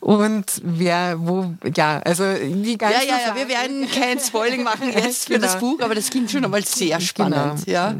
und 0.00 0.44
wer, 0.62 1.16
wo, 1.18 1.54
ja, 1.74 2.00
also 2.04 2.24
die 2.34 2.78
ganzen 2.78 3.08
Ja, 3.08 3.16
ja, 3.16 3.28
ja, 3.28 3.36
wir 3.36 3.48
werden 3.48 3.88
kein 3.90 4.20
Spoiling 4.20 4.62
machen 4.62 4.92
jetzt 4.94 5.26
für 5.26 5.38
das 5.38 5.58
Genau. 5.58 5.72
Buch, 5.72 5.80
aber 5.80 5.94
das 5.94 6.10
klingt 6.10 6.30
schon 6.30 6.44
einmal 6.44 6.64
sehr 6.64 7.00
spannend. 7.00 7.64
Genau. 7.64 7.78
Ja. 7.78 7.94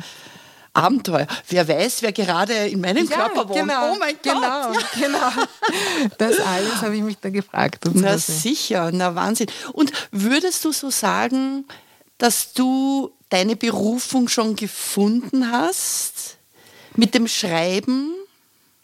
Abenteuer. 0.77 1.29
Wer 1.49 1.69
weiß, 1.69 2.03
wer 2.03 2.13
gerade 2.13 2.53
in 2.53 2.81
meinem 2.81 3.09
Körper 3.09 3.49
wohnt. 3.49 3.61
Genau, 3.61 3.93
oh 3.93 3.97
mein 3.99 4.17
genau, 4.21 4.73
Gott. 4.73 4.85
Genau, 5.01 5.31
Das 6.19 6.41
alles 6.41 6.83
habe 6.83 6.97
ich 6.97 7.03
mich 7.03 7.17
da 7.21 7.31
gefragt. 7.31 7.87
Und 7.87 7.95
so. 7.95 8.01
Na 8.01 8.19
sicher, 8.19 8.91
na 8.93 9.15
Wahnsinn. 9.15 9.47
Und 9.73 9.93
würdest 10.11 10.65
du 10.65 10.73
so 10.73 10.91
sagen, 10.91 11.65
dass 12.19 12.55
du 12.55 13.13
deine 13.29 13.55
Berufung 13.55 14.29
schon 14.29 14.57
gefunden 14.57 15.51
hast 15.51 16.39
mit 16.97 17.15
dem 17.15 17.29
Schreiben? 17.29 18.13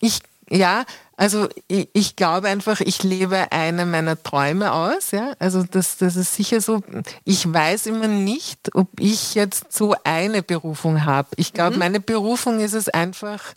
Ich, 0.00 0.20
ja, 0.48 0.84
also 1.16 1.48
ich, 1.68 1.88
ich 1.92 2.16
glaube 2.16 2.48
einfach, 2.48 2.80
ich 2.80 3.02
lebe 3.02 3.52
eine 3.52 3.84
meiner 3.84 4.20
Träume 4.22 4.72
aus. 4.72 5.10
Ja? 5.10 5.34
Also 5.38 5.62
das, 5.62 5.98
das 5.98 6.16
ist 6.16 6.34
sicher 6.34 6.60
so. 6.60 6.82
Ich 7.24 7.52
weiß 7.52 7.86
immer 7.86 8.08
nicht, 8.08 8.74
ob 8.74 8.88
ich 8.98 9.34
jetzt 9.34 9.72
so 9.72 9.94
eine 10.04 10.42
Berufung 10.42 11.04
habe. 11.04 11.28
Ich 11.36 11.52
glaube, 11.52 11.76
meine 11.76 12.00
Berufung 12.00 12.60
ist 12.60 12.74
es 12.74 12.88
einfach, 12.88 13.54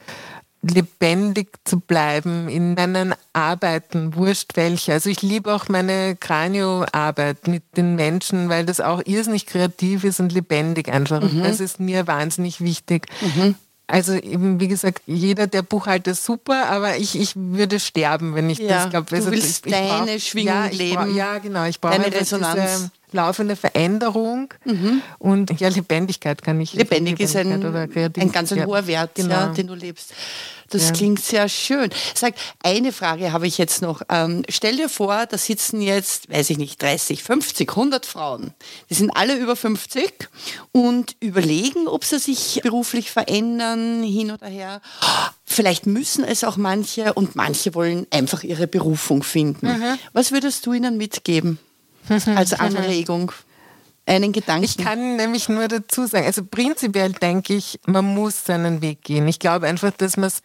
lebendig 0.63 1.59
zu 1.65 1.79
bleiben 1.79 2.47
in 2.47 2.73
meinen 2.73 3.13
Arbeiten, 3.33 4.15
wurscht 4.15 4.55
welche. 4.55 4.93
Also 4.93 5.09
ich 5.09 5.21
liebe 5.21 5.53
auch 5.53 5.67
meine 5.67 6.15
Kranioarbeit 6.15 7.47
mit 7.47 7.63
den 7.75 7.95
Menschen, 7.95 8.49
weil 8.49 8.65
das 8.65 8.79
auch 8.79 9.01
irrsinnig 9.05 9.45
kreativ 9.45 10.05
ist 10.05 10.19
und 10.19 10.31
lebendig 10.31 10.89
einfach. 10.89 11.21
Und 11.21 11.43
das 11.43 11.59
ist 11.59 11.79
mir 11.79 12.07
wahnsinnig 12.07 12.61
wichtig. 12.61 13.07
Also 13.85 14.13
eben, 14.13 14.59
wie 14.59 14.69
gesagt, 14.69 15.01
jeder 15.05 15.45
der 15.45 15.61
Buchhalter 15.61 16.11
ist 16.11 16.23
super, 16.23 16.67
aber 16.69 16.97
ich, 16.97 17.19
ich 17.19 17.33
würde 17.35 17.79
sterben, 17.79 18.33
wenn 18.33 18.49
ich 18.49 18.59
Ja, 18.59 18.85
das 18.85 18.89
glaube. 18.89 19.15
du 19.15 19.31
willst 19.31 19.69
deine 19.69 20.19
Schwingung 20.19 20.53
ja, 20.53 20.67
ich 20.67 20.77
leben, 20.77 20.95
Brauch, 20.95 21.15
ja, 21.15 21.37
genau. 21.39 21.65
Ich 21.65 21.81
brauche 21.81 21.93
einfach 21.93 22.13
Resonanz. 22.13 22.55
Diese 22.55 22.91
laufende 23.11 23.55
Veränderung 23.55 24.53
und 25.19 25.59
ja, 25.59 25.67
Lebendigkeit 25.67 26.41
kann 26.41 26.59
ich. 26.61 26.73
Lebendig 26.73 27.19
ist 27.19 27.35
ein, 27.35 27.47
Lebendigkeit 27.47 27.69
oder 27.71 27.83
kreativ- 27.87 28.21
ein 28.23 28.31
ganz 28.31 28.51
ein 28.53 28.65
hoher 28.65 28.87
Wert, 28.87 29.15
genau. 29.15 29.29
ja, 29.29 29.47
den 29.47 29.67
du 29.67 29.75
lebst. 29.75 30.13
Das 30.73 30.87
Ja. 30.87 30.91
klingt 30.91 31.23
sehr 31.23 31.47
schön. 31.49 31.89
Sag, 32.15 32.33
eine 32.63 32.91
Frage 32.91 33.31
habe 33.31 33.45
ich 33.47 33.57
jetzt 33.57 33.81
noch. 33.81 34.01
Ähm, 34.09 34.43
stell 34.49 34.75
dir 34.77 34.89
vor, 34.89 35.25
da 35.27 35.37
sitzen 35.37 35.81
jetzt, 35.81 36.29
weiß 36.31 36.49
ich 36.49 36.57
nicht, 36.57 36.81
30, 36.81 37.21
50, 37.23 37.69
100 37.75 38.05
Frauen. 38.05 38.53
Die 38.89 38.95
sind 38.95 39.11
alle 39.11 39.35
über 39.35 39.55
50 39.55 40.29
und 40.71 41.15
überlegen, 41.19 41.87
ob 41.87 42.03
sie 42.03 42.17
sich 42.19 42.59
beruflich 42.63 43.11
verändern, 43.11 44.03
hin 44.03 44.31
oder 44.31 44.47
her. 44.47 44.81
Vielleicht 45.45 45.85
müssen 45.85 46.23
es 46.23 46.43
auch 46.43 46.57
manche 46.57 47.13
und 47.13 47.35
manche 47.35 47.75
wollen 47.75 48.07
einfach 48.09 48.43
ihre 48.43 48.65
Berufung 48.67 49.21
finden. 49.23 49.67
Mhm. 49.67 49.99
Was 50.13 50.31
würdest 50.31 50.65
du 50.65 50.73
ihnen 50.73 50.97
mitgeben 50.97 51.59
als 52.35 52.53
Anregung? 52.53 53.31
Einen 54.05 54.33
Gedanken? 54.33 54.65
Ich 54.65 54.77
kann 54.77 55.15
nämlich 55.15 55.47
nur 55.47 55.67
dazu 55.67 56.05
sagen, 56.05 56.25
also 56.25 56.43
prinzipiell 56.43 57.13
denke 57.13 57.53
ich, 57.53 57.79
man 57.85 58.05
muss 58.05 58.43
seinen 58.43 58.81
Weg 58.81 59.01
gehen. 59.03 59.27
Ich 59.27 59.39
glaube 59.39 59.67
einfach, 59.67 59.91
dass 59.91 60.17
man 60.17 60.27
es 60.27 60.41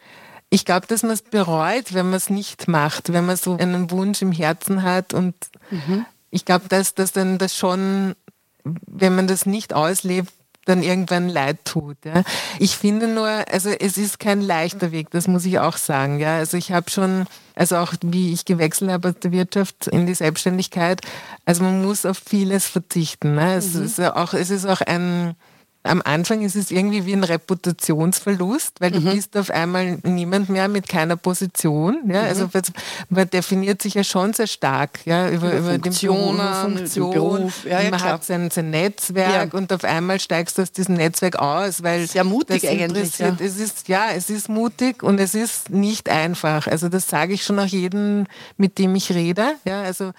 ich 0.49 0.65
glaube, 0.65 0.87
dass 0.87 1.03
man 1.03 1.11
es 1.11 1.21
bereut, 1.21 1.93
wenn 1.93 2.07
man 2.07 2.15
es 2.15 2.29
nicht 2.29 2.67
macht, 2.67 3.13
wenn 3.13 3.25
man 3.25 3.37
so 3.37 3.55
einen 3.57 3.91
Wunsch 3.91 4.21
im 4.21 4.31
Herzen 4.31 4.81
hat. 4.81 5.13
Und 5.13 5.35
ich 6.31 6.43
glaube, 6.43 6.67
dass 6.69 6.95
das 6.95 7.11
dann 7.11 7.37
das 7.37 7.55
schon, 7.55 8.15
wenn 8.63 9.15
man 9.15 9.27
das 9.27 9.45
nicht 9.45 9.73
auslebt, 9.73 10.33
dann 10.65 10.83
irgendwann 10.83 11.29
leid 11.29 11.65
tut. 11.65 11.97
Ja. 12.05 12.23
Ich 12.59 12.77
finde 12.77 13.07
nur, 13.07 13.27
also 13.27 13.69
es 13.69 13.97
ist 13.97 14.19
kein 14.19 14.41
leichter 14.41 14.91
Weg, 14.91 15.09
das 15.11 15.27
muss 15.27 15.45
ich 15.45 15.59
auch 15.59 15.77
sagen. 15.77 16.19
Ja. 16.19 16.37
Also 16.37 16.57
ich 16.57 16.71
habe 16.71 16.89
schon, 16.89 17.25
also 17.55 17.77
auch 17.77 17.93
wie 18.03 18.33
ich 18.33 18.45
gewechselt 18.45 18.91
habe 18.91 19.09
aus 19.09 19.15
der 19.21 19.31
Wirtschaft 19.31 19.87
in 19.87 20.05
die 20.05 20.13
Selbstständigkeit, 20.13 21.01
also 21.45 21.63
man 21.63 21.83
muss 21.83 22.05
auf 22.05 22.21
vieles 22.23 22.67
verzichten. 22.67 23.35
Ne. 23.35 23.55
Es, 23.55 23.75
ist 23.75 23.97
ja 23.97 24.15
auch, 24.15 24.33
es 24.33 24.49
ist 24.49 24.65
auch 24.65 24.81
ein, 24.81 25.35
am 25.89 26.01
Anfang 26.05 26.41
ist 26.41 26.55
es 26.55 26.71
irgendwie 26.71 27.05
wie 27.05 27.13
ein 27.13 27.23
Reputationsverlust, 27.23 28.79
weil 28.79 28.91
du 28.91 29.01
bist 29.01 29.35
auf 29.35 29.49
einmal 29.49 29.97
niemand 30.03 30.49
mehr 30.49 30.67
mit 30.67 30.87
keiner 30.87 31.15
Position. 31.15 32.03
Ja? 32.07 32.21
Also 32.21 32.47
das- 32.47 32.71
man 33.09 33.29
definiert 33.29 33.81
sich 33.81 33.95
ja 33.95 34.03
schon 34.03 34.33
sehr 34.33 34.47
stark 34.47 34.99
ja? 35.05 35.29
über, 35.29 35.51
über, 35.53 35.71
den 35.73 35.83
Funktionen, 35.83 36.75
Funktion. 36.75 37.11
Beruf. 37.13 37.65
Ja, 37.65 37.81
ja, 37.81 37.89
man 37.89 37.99
klar. 37.99 38.13
hat 38.13 38.23
sein, 38.23 38.49
sein 38.51 38.69
Netzwerk 38.69 39.51
Ja. 39.53 39.57
und 39.57 39.73
auf 39.73 39.83
einmal 39.83 40.19
steigst 40.19 40.57
du 40.57 40.61
aus 40.61 40.71
diesem 40.71 40.95
Netzwerk 40.95 41.37
aus, 41.37 41.83
weil 41.83 42.07
Sehr 42.07 42.23
mutig 42.23 42.67
eigentlich, 42.69 43.17
ja. 43.19 43.35
Es 43.39 43.57
ist 43.57 43.87
ja, 43.87 44.07
es 44.15 44.29
ist 44.29 44.49
mutig 44.49 45.03
und 45.03 45.19
es 45.19 45.33
ist 45.35 45.69
nicht 45.69 46.09
einfach. 46.09 46.67
Also 46.67 46.89
das 46.89 47.07
sage 47.07 47.33
ich 47.33 47.43
schon 47.43 47.59
auch 47.59 47.65
jedem, 47.65 48.25
mit 48.57 48.77
dem 48.77 48.95
ich 48.95 49.11
rede. 49.11 49.53
Ja, 49.65 49.81
also 49.81 50.11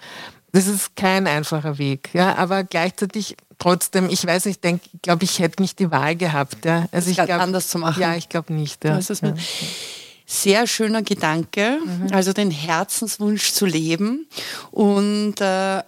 das 0.52 0.66
ist 0.66 0.96
kein 0.96 1.26
einfacher 1.26 1.78
Weg. 1.78 2.10
Ja, 2.12 2.34
aber 2.36 2.64
gleichzeitig 2.64 3.36
trotzdem, 3.60 4.08
ich 4.10 4.26
weiß 4.26 4.46
nicht, 4.46 4.56
ich 4.56 4.60
denke, 4.60 4.88
glaube 5.02 5.22
ich, 5.24 5.38
hätte 5.38 5.62
nicht 5.62 5.78
die 5.78 5.92
Wahl 5.92 6.16
gehabt. 6.16 6.64
Ja, 6.64 6.86
also 6.90 7.08
ich 7.10 7.16
grad 7.16 7.26
glaub, 7.28 7.40
anders 7.40 7.68
zu 7.68 7.78
machen. 7.78 8.00
Ja, 8.02 8.16
ich 8.16 8.28
glaube 8.28 8.52
nicht. 8.52 8.82
Ja. 8.84 8.96
Das 8.96 9.08
ist 9.10 9.22
ja. 9.22 9.34
sehr 10.26 10.66
schöner 10.66 11.02
Gedanke, 11.02 11.78
Mhm. 11.84 12.08
also 12.12 12.32
den 12.32 12.50
Herzenswunsch 12.50 13.52
zu 13.52 13.66
leben. 13.66 14.26
Und 14.72 15.40
äh, 15.40 15.82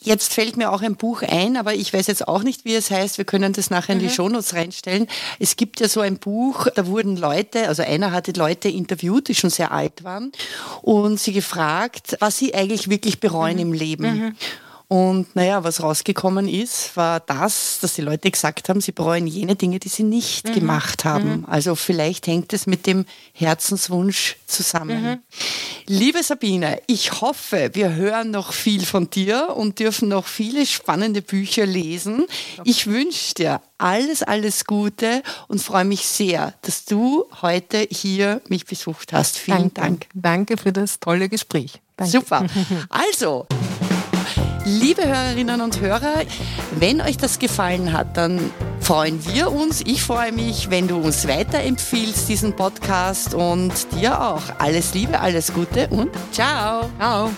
jetzt 0.00 0.34
fällt 0.34 0.58
mir 0.58 0.70
auch 0.72 0.82
ein 0.82 0.96
Buch 0.96 1.22
ein, 1.22 1.56
aber 1.56 1.72
ich 1.74 1.92
weiß 1.94 2.06
jetzt 2.08 2.28
auch 2.28 2.42
nicht, 2.42 2.66
wie 2.66 2.74
es 2.74 2.90
heißt. 2.90 3.16
Wir 3.16 3.24
können 3.24 3.52
das 3.54 3.70
nachher 3.70 3.94
Mhm. 3.94 4.00
in 4.02 4.08
die 4.08 4.14
Shownotes 4.14 4.52
reinstellen. 4.54 5.06
Es 5.38 5.56
gibt 5.56 5.80
ja 5.80 5.88
so 5.88 6.00
ein 6.00 6.18
Buch, 6.18 6.66
da 6.74 6.86
wurden 6.86 7.16
Leute, 7.16 7.68
also 7.68 7.82
einer 7.82 8.12
hatte 8.12 8.32
Leute 8.32 8.68
interviewt, 8.68 9.28
die 9.28 9.34
schon 9.34 9.48
sehr 9.50 9.72
alt 9.72 10.04
waren, 10.04 10.32
und 10.82 11.18
sie 11.18 11.32
gefragt, 11.32 12.16
was 12.20 12.36
sie 12.38 12.54
eigentlich 12.54 12.90
wirklich 12.90 13.20
bereuen 13.20 13.54
Mhm. 13.56 13.60
im 13.62 13.72
Leben. 13.72 14.36
Und 14.88 15.36
naja, 15.36 15.64
was 15.64 15.82
rausgekommen 15.82 16.48
ist, 16.48 16.96
war 16.96 17.20
das, 17.20 17.78
dass 17.82 17.94
die 17.94 18.00
Leute 18.00 18.30
gesagt 18.30 18.70
haben, 18.70 18.80
sie 18.80 18.92
bereuen 18.92 19.26
jene 19.26 19.54
Dinge, 19.54 19.78
die 19.78 19.90
sie 19.90 20.02
nicht 20.02 20.54
gemacht 20.54 21.04
haben. 21.04 21.44
Also 21.46 21.74
vielleicht 21.74 22.26
hängt 22.26 22.54
es 22.54 22.66
mit 22.66 22.86
dem 22.86 23.04
Herzenswunsch 23.34 24.36
zusammen. 24.46 25.22
Liebe 25.86 26.22
Sabine, 26.22 26.80
ich 26.86 27.20
hoffe, 27.20 27.70
wir 27.74 27.94
hören 27.94 28.30
noch 28.30 28.54
viel 28.54 28.86
von 28.86 29.10
dir 29.10 29.54
und 29.54 29.78
dürfen 29.78 30.08
noch 30.08 30.26
viele 30.26 30.64
spannende 30.64 31.20
Bücher 31.20 31.66
lesen. 31.66 32.24
Ich 32.64 32.86
wünsche 32.86 33.34
dir 33.34 33.60
alles, 33.76 34.22
alles 34.22 34.64
Gute 34.64 35.22
und 35.48 35.62
freue 35.62 35.84
mich 35.84 36.06
sehr, 36.06 36.54
dass 36.62 36.86
du 36.86 37.26
heute 37.42 37.86
hier 37.90 38.40
mich 38.48 38.64
besucht 38.64 39.12
hast. 39.12 39.36
Vielen 39.36 39.74
Dank. 39.74 40.06
Danke 40.14 40.56
für 40.56 40.72
das 40.72 40.98
tolle 40.98 41.28
Gespräch. 41.28 41.80
Danke. 41.96 42.12
Super. 42.12 42.46
Also, 42.88 43.46
liebe 44.64 45.06
Hörerinnen 45.06 45.60
und 45.60 45.80
Hörer, 45.80 46.22
wenn 46.78 47.00
euch 47.00 47.16
das 47.16 47.38
gefallen 47.38 47.92
hat, 47.92 48.16
dann 48.16 48.50
freuen 48.80 49.24
wir 49.26 49.52
uns. 49.52 49.82
Ich 49.82 50.02
freue 50.02 50.32
mich, 50.32 50.70
wenn 50.70 50.88
du 50.88 50.96
uns 50.96 51.28
weiterempfiehlst, 51.28 52.28
diesen 52.28 52.54
Podcast 52.54 53.34
und 53.34 53.72
dir 53.92 54.20
auch. 54.20 54.42
Alles 54.58 54.94
Liebe, 54.94 55.20
alles 55.20 55.52
Gute 55.52 55.88
und 55.88 56.10
ciao. 56.32 56.88
Ciao. 56.98 57.30